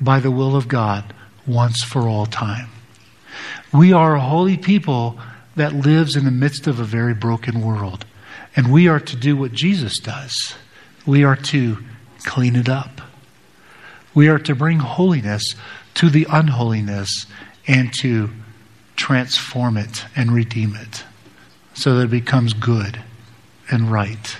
by 0.00 0.20
the 0.20 0.30
will 0.30 0.56
of 0.56 0.68
God 0.68 1.12
once 1.46 1.82
for 1.84 2.08
all 2.08 2.24
time. 2.24 2.71
We 3.72 3.92
are 3.92 4.14
a 4.14 4.20
holy 4.20 4.56
people 4.56 5.18
that 5.56 5.74
lives 5.74 6.16
in 6.16 6.24
the 6.24 6.30
midst 6.30 6.66
of 6.66 6.78
a 6.78 6.84
very 6.84 7.14
broken 7.14 7.62
world. 7.62 8.04
And 8.54 8.72
we 8.72 8.88
are 8.88 9.00
to 9.00 9.16
do 9.16 9.36
what 9.36 9.52
Jesus 9.52 9.98
does. 9.98 10.54
We 11.06 11.24
are 11.24 11.36
to 11.36 11.78
clean 12.24 12.56
it 12.56 12.68
up. 12.68 13.00
We 14.14 14.28
are 14.28 14.38
to 14.40 14.54
bring 14.54 14.78
holiness 14.78 15.54
to 15.94 16.10
the 16.10 16.26
unholiness 16.30 17.26
and 17.66 17.92
to 17.94 18.30
transform 18.96 19.76
it 19.76 20.04
and 20.14 20.32
redeem 20.32 20.76
it 20.76 21.04
so 21.74 21.96
that 21.96 22.04
it 22.04 22.10
becomes 22.10 22.52
good 22.52 23.02
and 23.70 23.90
right. 23.90 24.36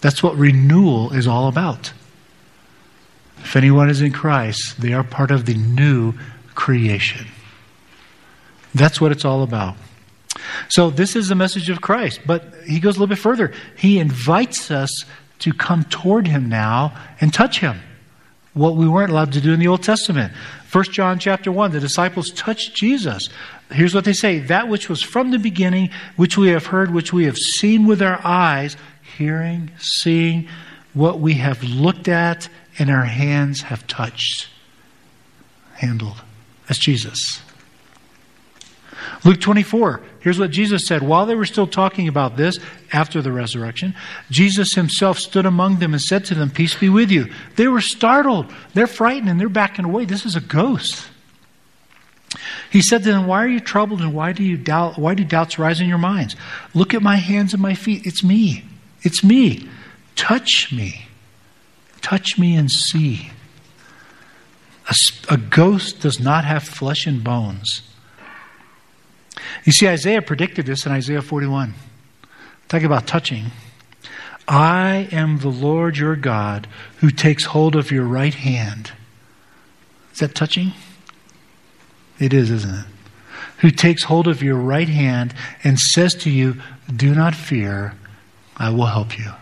That's 0.00 0.22
what 0.22 0.36
renewal 0.36 1.12
is 1.12 1.26
all 1.26 1.48
about. 1.48 1.92
If 3.38 3.56
anyone 3.56 3.90
is 3.90 4.00
in 4.00 4.12
Christ, 4.12 4.80
they 4.80 4.92
are 4.94 5.04
part 5.04 5.30
of 5.30 5.44
the 5.44 5.54
new 5.54 6.14
creation. 6.54 7.26
That's 8.74 9.00
what 9.00 9.12
it's 9.12 9.24
all 9.24 9.42
about. 9.42 9.76
So, 10.68 10.90
this 10.90 11.14
is 11.16 11.28
the 11.28 11.34
message 11.34 11.70
of 11.70 11.80
Christ. 11.80 12.20
But 12.26 12.54
he 12.66 12.80
goes 12.80 12.96
a 12.96 13.00
little 13.00 13.14
bit 13.14 13.18
further. 13.18 13.52
He 13.76 13.98
invites 13.98 14.70
us 14.70 14.90
to 15.40 15.52
come 15.52 15.84
toward 15.84 16.26
him 16.26 16.48
now 16.48 16.96
and 17.20 17.32
touch 17.32 17.60
him. 17.60 17.80
What 18.52 18.76
we 18.76 18.88
weren't 18.88 19.10
allowed 19.10 19.32
to 19.32 19.40
do 19.40 19.52
in 19.52 19.60
the 19.60 19.66
Old 19.68 19.82
Testament. 19.82 20.32
1 20.70 20.84
John 20.86 21.18
chapter 21.18 21.52
1, 21.52 21.72
the 21.72 21.80
disciples 21.80 22.30
touched 22.30 22.74
Jesus. 22.74 23.28
Here's 23.70 23.94
what 23.94 24.04
they 24.04 24.12
say 24.12 24.40
that 24.40 24.68
which 24.68 24.88
was 24.88 25.02
from 25.02 25.30
the 25.30 25.38
beginning, 25.38 25.90
which 26.16 26.36
we 26.36 26.48
have 26.48 26.66
heard, 26.66 26.92
which 26.92 27.12
we 27.12 27.24
have 27.24 27.36
seen 27.36 27.86
with 27.86 28.02
our 28.02 28.20
eyes, 28.24 28.76
hearing, 29.16 29.70
seeing, 29.78 30.48
what 30.92 31.18
we 31.18 31.34
have 31.34 31.62
looked 31.62 32.08
at 32.08 32.48
and 32.78 32.90
our 32.90 33.04
hands 33.04 33.62
have 33.62 33.86
touched, 33.86 34.48
handled. 35.74 36.22
That's 36.66 36.78
Jesus. 36.78 37.40
Luke 39.24 39.40
24, 39.40 40.02
here's 40.20 40.38
what 40.38 40.50
Jesus 40.50 40.86
said. 40.86 41.02
While 41.02 41.24
they 41.24 41.34
were 41.34 41.46
still 41.46 41.66
talking 41.66 42.08
about 42.08 42.36
this 42.36 42.58
after 42.92 43.22
the 43.22 43.32
resurrection, 43.32 43.94
Jesus 44.30 44.74
himself 44.74 45.18
stood 45.18 45.46
among 45.46 45.78
them 45.78 45.94
and 45.94 46.02
said 46.02 46.26
to 46.26 46.34
them, 46.34 46.50
Peace 46.50 46.74
be 46.74 46.90
with 46.90 47.10
you. 47.10 47.32
They 47.56 47.66
were 47.66 47.80
startled. 47.80 48.52
They're 48.74 48.86
frightened 48.86 49.30
and 49.30 49.40
they're 49.40 49.48
backing 49.48 49.86
away. 49.86 50.04
This 50.04 50.26
is 50.26 50.36
a 50.36 50.42
ghost. 50.42 51.06
He 52.70 52.82
said 52.82 53.02
to 53.04 53.12
them, 53.12 53.26
Why 53.26 53.42
are 53.44 53.48
you 53.48 53.60
troubled 53.60 54.02
and 54.02 54.12
why 54.12 54.32
do 54.32 54.42
you 54.42 54.58
doubt 54.58 54.98
why 54.98 55.14
do 55.14 55.24
doubts 55.24 55.58
rise 55.58 55.80
in 55.80 55.88
your 55.88 55.98
minds? 55.98 56.36
Look 56.74 56.92
at 56.92 57.00
my 57.00 57.16
hands 57.16 57.54
and 57.54 57.62
my 57.62 57.74
feet. 57.74 58.04
It's 58.04 58.22
me. 58.22 58.64
It's 59.02 59.24
me. 59.24 59.68
Touch 60.16 60.70
me. 60.70 61.06
Touch 62.02 62.38
me 62.38 62.56
and 62.56 62.70
see. 62.70 63.30
A, 64.90 64.94
a 65.32 65.36
ghost 65.38 66.00
does 66.00 66.20
not 66.20 66.44
have 66.44 66.62
flesh 66.62 67.06
and 67.06 67.24
bones. 67.24 67.93
You 69.64 69.72
see, 69.72 69.88
Isaiah 69.88 70.22
predicted 70.22 70.66
this 70.66 70.86
in 70.86 70.92
Isaiah 70.92 71.22
41. 71.22 71.74
Talk 72.68 72.82
about 72.82 73.06
touching. 73.06 73.46
I 74.46 75.08
am 75.10 75.38
the 75.38 75.48
Lord 75.48 75.96
your 75.96 76.16
God 76.16 76.68
who 76.98 77.10
takes 77.10 77.44
hold 77.44 77.76
of 77.76 77.90
your 77.90 78.04
right 78.04 78.34
hand. 78.34 78.92
Is 80.12 80.20
that 80.20 80.34
touching? 80.34 80.72
It 82.18 82.32
is, 82.32 82.50
isn't 82.50 82.74
it? 82.74 82.84
Who 83.58 83.70
takes 83.70 84.04
hold 84.04 84.28
of 84.28 84.42
your 84.42 84.56
right 84.56 84.88
hand 84.88 85.34
and 85.62 85.78
says 85.78 86.14
to 86.16 86.30
you, 86.30 86.60
Do 86.94 87.14
not 87.14 87.34
fear, 87.34 87.94
I 88.56 88.70
will 88.70 88.86
help 88.86 89.18
you. 89.18 89.32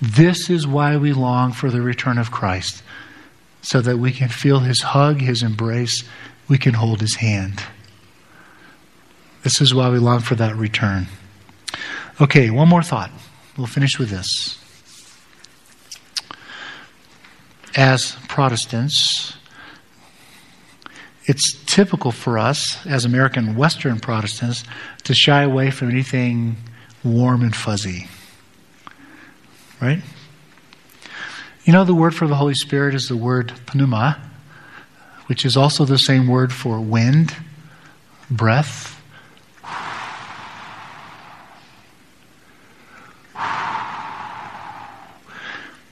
This 0.00 0.50
is 0.50 0.66
why 0.66 0.96
we 0.96 1.12
long 1.12 1.52
for 1.52 1.70
the 1.70 1.82
return 1.82 2.18
of 2.18 2.30
Christ, 2.30 2.82
so 3.62 3.80
that 3.80 3.98
we 3.98 4.12
can 4.12 4.28
feel 4.28 4.60
his 4.60 4.82
hug, 4.82 5.20
his 5.20 5.42
embrace, 5.42 6.04
we 6.48 6.58
can 6.58 6.74
hold 6.74 7.00
his 7.00 7.16
hand. 7.16 7.62
This 9.44 9.60
is 9.60 9.74
why 9.74 9.90
we 9.90 9.98
long 9.98 10.20
for 10.20 10.34
that 10.36 10.56
return. 10.56 11.06
Okay, 12.18 12.48
one 12.50 12.66
more 12.66 12.82
thought. 12.82 13.10
We'll 13.58 13.66
finish 13.66 13.98
with 13.98 14.08
this. 14.08 14.58
As 17.76 18.16
Protestants, 18.26 19.36
it's 21.26 21.62
typical 21.66 22.10
for 22.10 22.38
us, 22.38 22.84
as 22.86 23.04
American 23.04 23.54
Western 23.54 24.00
Protestants, 24.00 24.64
to 25.04 25.14
shy 25.14 25.42
away 25.42 25.70
from 25.70 25.90
anything 25.90 26.56
warm 27.04 27.42
and 27.42 27.54
fuzzy. 27.54 28.08
Right? 29.78 30.02
You 31.64 31.74
know, 31.74 31.84
the 31.84 31.94
word 31.94 32.14
for 32.14 32.26
the 32.26 32.36
Holy 32.36 32.54
Spirit 32.54 32.94
is 32.94 33.08
the 33.08 33.16
word 33.16 33.52
pneuma, 33.74 34.22
which 35.26 35.44
is 35.44 35.54
also 35.54 35.84
the 35.84 35.98
same 35.98 36.28
word 36.28 36.50
for 36.50 36.80
wind, 36.80 37.36
breath, 38.30 38.93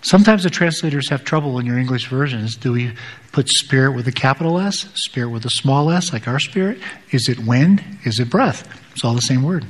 Sometimes 0.03 0.43
the 0.43 0.51
translators 0.51 1.09
have 1.11 1.25
trouble 1.25 1.59
in 1.61 1.67
your 1.67 1.79
English 1.79 2.09
versions. 2.09 2.57
Do 2.57 2.73
we 2.73 2.93
put 3.31 3.49
spirit 3.49 3.93
with 3.93 4.07
a 4.09 4.13
capital 4.13 4.59
S, 4.59 4.89
spirit 4.95 5.31
with 5.31 5.45
a 5.45 5.51
small 5.51 5.91
s, 5.91 6.13
like 6.13 6.27
our 6.27 6.41
spirit? 6.41 6.79
Is 7.13 7.29
it 7.29 7.39
wind? 7.39 7.83
Is 8.05 8.19
it 8.19 8.29
breath? 8.29 8.69
It's 8.93 9.05
all 9.05 9.15
the 9.15 9.21
same 9.21 9.45
word. 9.45 9.65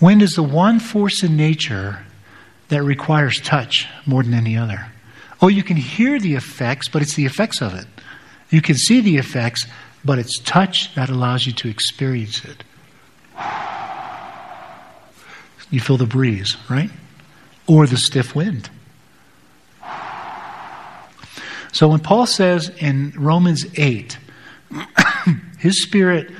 Wind 0.00 0.22
is 0.22 0.34
the 0.34 0.44
one 0.44 0.78
force 0.78 1.24
in 1.24 1.36
nature 1.36 2.04
that 2.68 2.82
requires 2.84 3.40
touch 3.40 3.86
more 4.06 4.22
than 4.22 4.32
any 4.32 4.56
other. 4.56 4.86
Oh, 5.40 5.48
you 5.48 5.64
can 5.64 5.76
hear 5.76 6.20
the 6.20 6.34
effects, 6.34 6.88
but 6.88 7.02
it's 7.02 7.14
the 7.14 7.26
effects 7.26 7.60
of 7.60 7.74
it. 7.74 7.86
You 8.50 8.62
can 8.62 8.76
see 8.76 9.00
the 9.00 9.16
effects, 9.16 9.66
but 10.04 10.20
it's 10.20 10.38
touch 10.38 10.94
that 10.94 11.08
allows 11.08 11.46
you 11.46 11.52
to 11.52 11.68
experience 11.68 12.44
it. 12.44 12.62
You 15.70 15.80
feel 15.80 15.96
the 15.96 16.06
breeze, 16.06 16.56
right? 16.70 16.90
Or 17.66 17.86
the 17.86 17.96
stiff 17.96 18.34
wind. 18.34 18.70
So 21.72 21.88
when 21.88 22.00
Paul 22.00 22.26
says 22.26 22.68
in 22.68 23.14
Romans 23.16 23.64
8, 23.76 24.18
his 25.58 25.82
spirit 25.82 26.30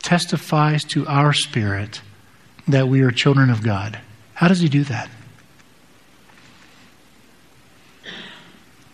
testifies 0.00 0.84
to 0.84 1.06
our 1.06 1.34
spirit 1.34 2.00
that 2.66 2.88
we 2.88 3.02
are 3.02 3.10
children 3.10 3.50
of 3.50 3.62
God. 3.62 4.00
How 4.34 4.48
does 4.48 4.60
he 4.60 4.68
do 4.68 4.84
that? 4.84 5.10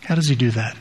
How 0.03 0.15
does 0.15 0.27
he 0.27 0.35
do 0.35 0.51
that? 0.51 0.75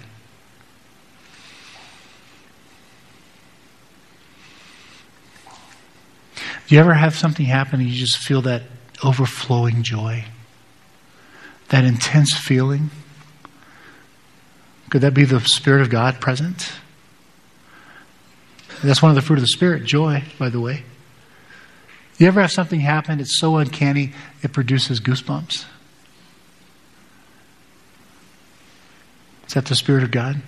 Do 6.67 6.75
you 6.75 6.81
ever 6.81 6.95
have 6.95 7.15
something 7.15 7.47
happen 7.47 7.81
and 7.81 7.89
you 7.89 7.95
just 7.95 8.19
feel 8.19 8.43
that 8.43 8.63
overflowing 9.03 9.83
joy? 9.83 10.25
That 11.69 11.85
intense 11.85 12.35
feeling? 12.35 12.91
Could 14.91 15.01
that 15.01 15.15
be 15.15 15.25
the 15.25 15.41
Spirit 15.41 15.83
of 15.83 15.91
God 15.91 16.21
present? 16.21 16.73
That's 18.83 19.03
one 19.03 19.11
of 19.11 19.17
the 19.17 19.23
fruit 19.23 19.37
of 19.37 19.43
the 19.43 19.49
Spirit, 19.49 19.85
joy, 19.85 20.25
by 20.39 20.51
the 20.51 20.61
way. 20.61 20.85
You 22.19 22.29
ever 22.29 22.41
have 22.41 22.53
something 22.53 22.81
happen, 22.81 23.19
it's 23.19 23.39
so 23.39 23.57
uncanny, 23.57 24.13
it 24.43 24.53
produces 24.53 25.01
goosebumps? 25.01 25.65
Is 29.49 29.55
that 29.55 29.67
the 29.67 29.75
Spirit 29.75 30.05
of 30.05 30.11
God? 30.11 30.43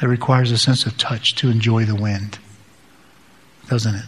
It 0.00 0.06
requires 0.06 0.52
a 0.52 0.58
sense 0.58 0.84
of 0.84 0.98
touch 0.98 1.34
to 1.36 1.50
enjoy 1.50 1.84
the 1.84 1.94
wind, 1.94 2.38
doesn't 3.68 3.94
it? 3.94 4.04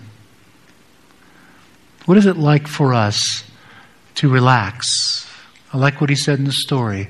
What 2.06 2.16
is 2.16 2.26
it 2.26 2.36
like 2.36 2.66
for 2.66 2.94
us 2.94 3.44
to 4.16 4.28
relax? 4.28 5.28
I 5.72 5.76
like 5.76 6.00
what 6.00 6.10
he 6.10 6.16
said 6.16 6.38
in 6.38 6.44
the 6.44 6.52
story. 6.52 7.08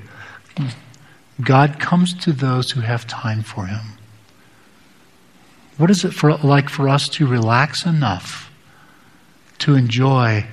God 1.41 1.79
comes 1.79 2.13
to 2.25 2.33
those 2.33 2.71
who 2.71 2.81
have 2.81 3.07
time 3.07 3.43
for 3.43 3.65
him. 3.65 3.81
What 5.77 5.89
is 5.89 6.03
it 6.03 6.11
for, 6.11 6.35
like 6.37 6.67
for 6.67 6.89
us 6.89 7.07
to 7.09 7.25
relax 7.25 7.85
enough 7.85 8.51
to 9.59 9.75
enjoy 9.75 10.45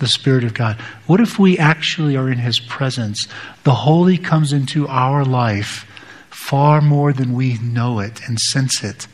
the 0.00 0.08
Spirit 0.08 0.42
of 0.42 0.54
God? 0.54 0.76
What 1.06 1.20
if 1.20 1.38
we 1.38 1.56
actually 1.56 2.16
are 2.16 2.28
in 2.28 2.38
His 2.38 2.58
presence? 2.58 3.28
The 3.62 3.74
Holy 3.74 4.18
comes 4.18 4.52
into 4.52 4.88
our 4.88 5.24
life 5.24 5.86
far 6.30 6.80
more 6.80 7.12
than 7.12 7.32
we 7.32 7.58
know 7.58 8.00
it 8.00 8.20
and 8.26 8.38
sense 8.38 8.82
it. 8.82 9.06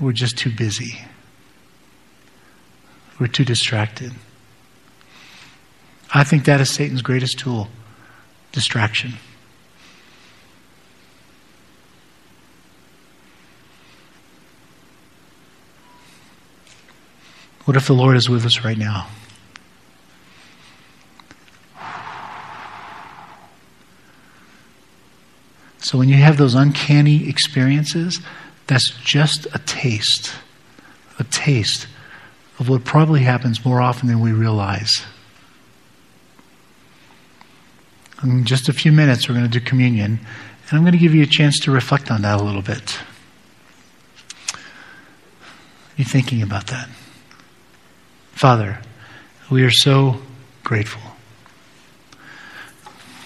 We're 0.00 0.12
just 0.12 0.36
too 0.36 0.50
busy, 0.50 1.00
we're 3.18 3.26
too 3.28 3.44
distracted. 3.44 4.12
I 6.14 6.24
think 6.24 6.44
that 6.44 6.60
is 6.60 6.70
Satan's 6.70 7.02
greatest 7.02 7.38
tool 7.38 7.68
distraction. 8.52 9.14
What 17.64 17.76
if 17.76 17.88
the 17.88 17.94
Lord 17.94 18.16
is 18.16 18.30
with 18.30 18.46
us 18.46 18.64
right 18.64 18.78
now? 18.78 19.08
So 25.86 25.98
when 25.98 26.08
you 26.08 26.16
have 26.16 26.36
those 26.36 26.56
uncanny 26.56 27.28
experiences, 27.28 28.18
that's 28.66 28.90
just 29.04 29.46
a 29.54 29.60
taste, 29.66 30.34
a 31.20 31.22
taste 31.22 31.86
of 32.58 32.68
what 32.68 32.84
probably 32.84 33.20
happens 33.20 33.64
more 33.64 33.80
often 33.80 34.08
than 34.08 34.18
we 34.18 34.32
realize. 34.32 35.04
In 38.20 38.44
just 38.44 38.68
a 38.68 38.72
few 38.72 38.90
minutes, 38.90 39.28
we're 39.28 39.36
going 39.36 39.48
to 39.48 39.60
do 39.60 39.64
communion, 39.64 40.18
and 40.68 40.72
I'm 40.72 40.80
going 40.80 40.90
to 40.90 40.98
give 40.98 41.14
you 41.14 41.22
a 41.22 41.26
chance 41.26 41.60
to 41.60 41.70
reflect 41.70 42.10
on 42.10 42.22
that 42.22 42.40
a 42.40 42.42
little 42.42 42.62
bit. 42.62 42.98
Be 45.96 46.02
thinking 46.02 46.42
about 46.42 46.66
that. 46.66 46.88
Father, 48.32 48.80
we 49.52 49.62
are 49.62 49.70
so 49.70 50.20
grateful. 50.64 51.12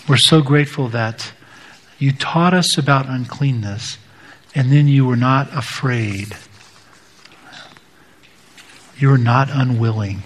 We're 0.06 0.18
so 0.18 0.42
grateful 0.42 0.88
that 0.88 1.32
you 2.00 2.12
taught 2.12 2.54
us 2.54 2.78
about 2.78 3.08
uncleanness, 3.08 3.98
and 4.54 4.72
then 4.72 4.88
you 4.88 5.04
were 5.04 5.16
not 5.16 5.54
afraid. 5.56 6.34
You 8.98 9.10
were 9.10 9.18
not 9.18 9.50
unwilling 9.50 10.22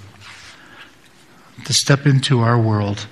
to 1.64 1.72
step 1.74 2.06
into 2.06 2.40
our 2.40 2.58
world 2.58 3.06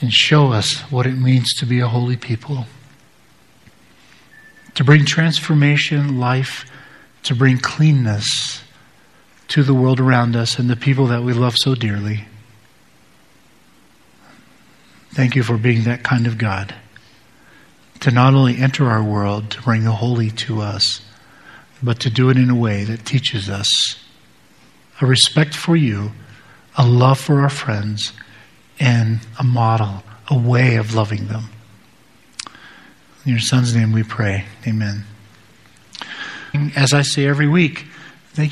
and 0.00 0.12
show 0.12 0.52
us 0.52 0.80
what 0.90 1.06
it 1.06 1.16
means 1.16 1.54
to 1.54 1.66
be 1.66 1.80
a 1.80 1.88
holy 1.88 2.16
people. 2.16 2.66
To 4.74 4.84
bring 4.84 5.06
transformation, 5.06 6.18
life, 6.18 6.70
to 7.24 7.34
bring 7.34 7.58
cleanness 7.58 8.62
to 9.48 9.62
the 9.62 9.74
world 9.74 10.00
around 10.00 10.36
us 10.36 10.58
and 10.58 10.68
the 10.68 10.76
people 10.76 11.06
that 11.06 11.22
we 11.22 11.32
love 11.32 11.56
so 11.56 11.74
dearly. 11.74 12.26
Thank 15.12 15.34
you 15.34 15.42
for 15.42 15.56
being 15.56 15.84
that 15.84 16.02
kind 16.02 16.26
of 16.26 16.38
God. 16.38 16.74
To 18.00 18.10
not 18.10 18.34
only 18.34 18.56
enter 18.56 18.88
our 18.88 19.02
world 19.02 19.50
to 19.50 19.62
bring 19.62 19.84
the 19.84 19.92
holy 19.92 20.30
to 20.30 20.60
us, 20.60 21.02
but 21.82 22.00
to 22.00 22.10
do 22.10 22.30
it 22.30 22.36
in 22.36 22.48
a 22.48 22.54
way 22.54 22.84
that 22.84 23.04
teaches 23.04 23.50
us 23.50 23.96
a 25.00 25.06
respect 25.06 25.54
for 25.54 25.76
you, 25.76 26.12
a 26.76 26.86
love 26.86 27.18
for 27.18 27.40
our 27.40 27.50
friends, 27.50 28.12
and 28.78 29.20
a 29.38 29.44
model, 29.44 30.02
a 30.28 30.38
way 30.38 30.76
of 30.76 30.94
loving 30.94 31.26
them. 31.26 31.44
In 33.24 33.32
your 33.32 33.40
son's 33.40 33.74
name 33.74 33.92
we 33.92 34.02
pray. 34.02 34.46
Amen. 34.66 35.04
As 36.74 36.92
I 36.92 37.02
say 37.02 37.26
every 37.26 37.48
week, 37.48 37.86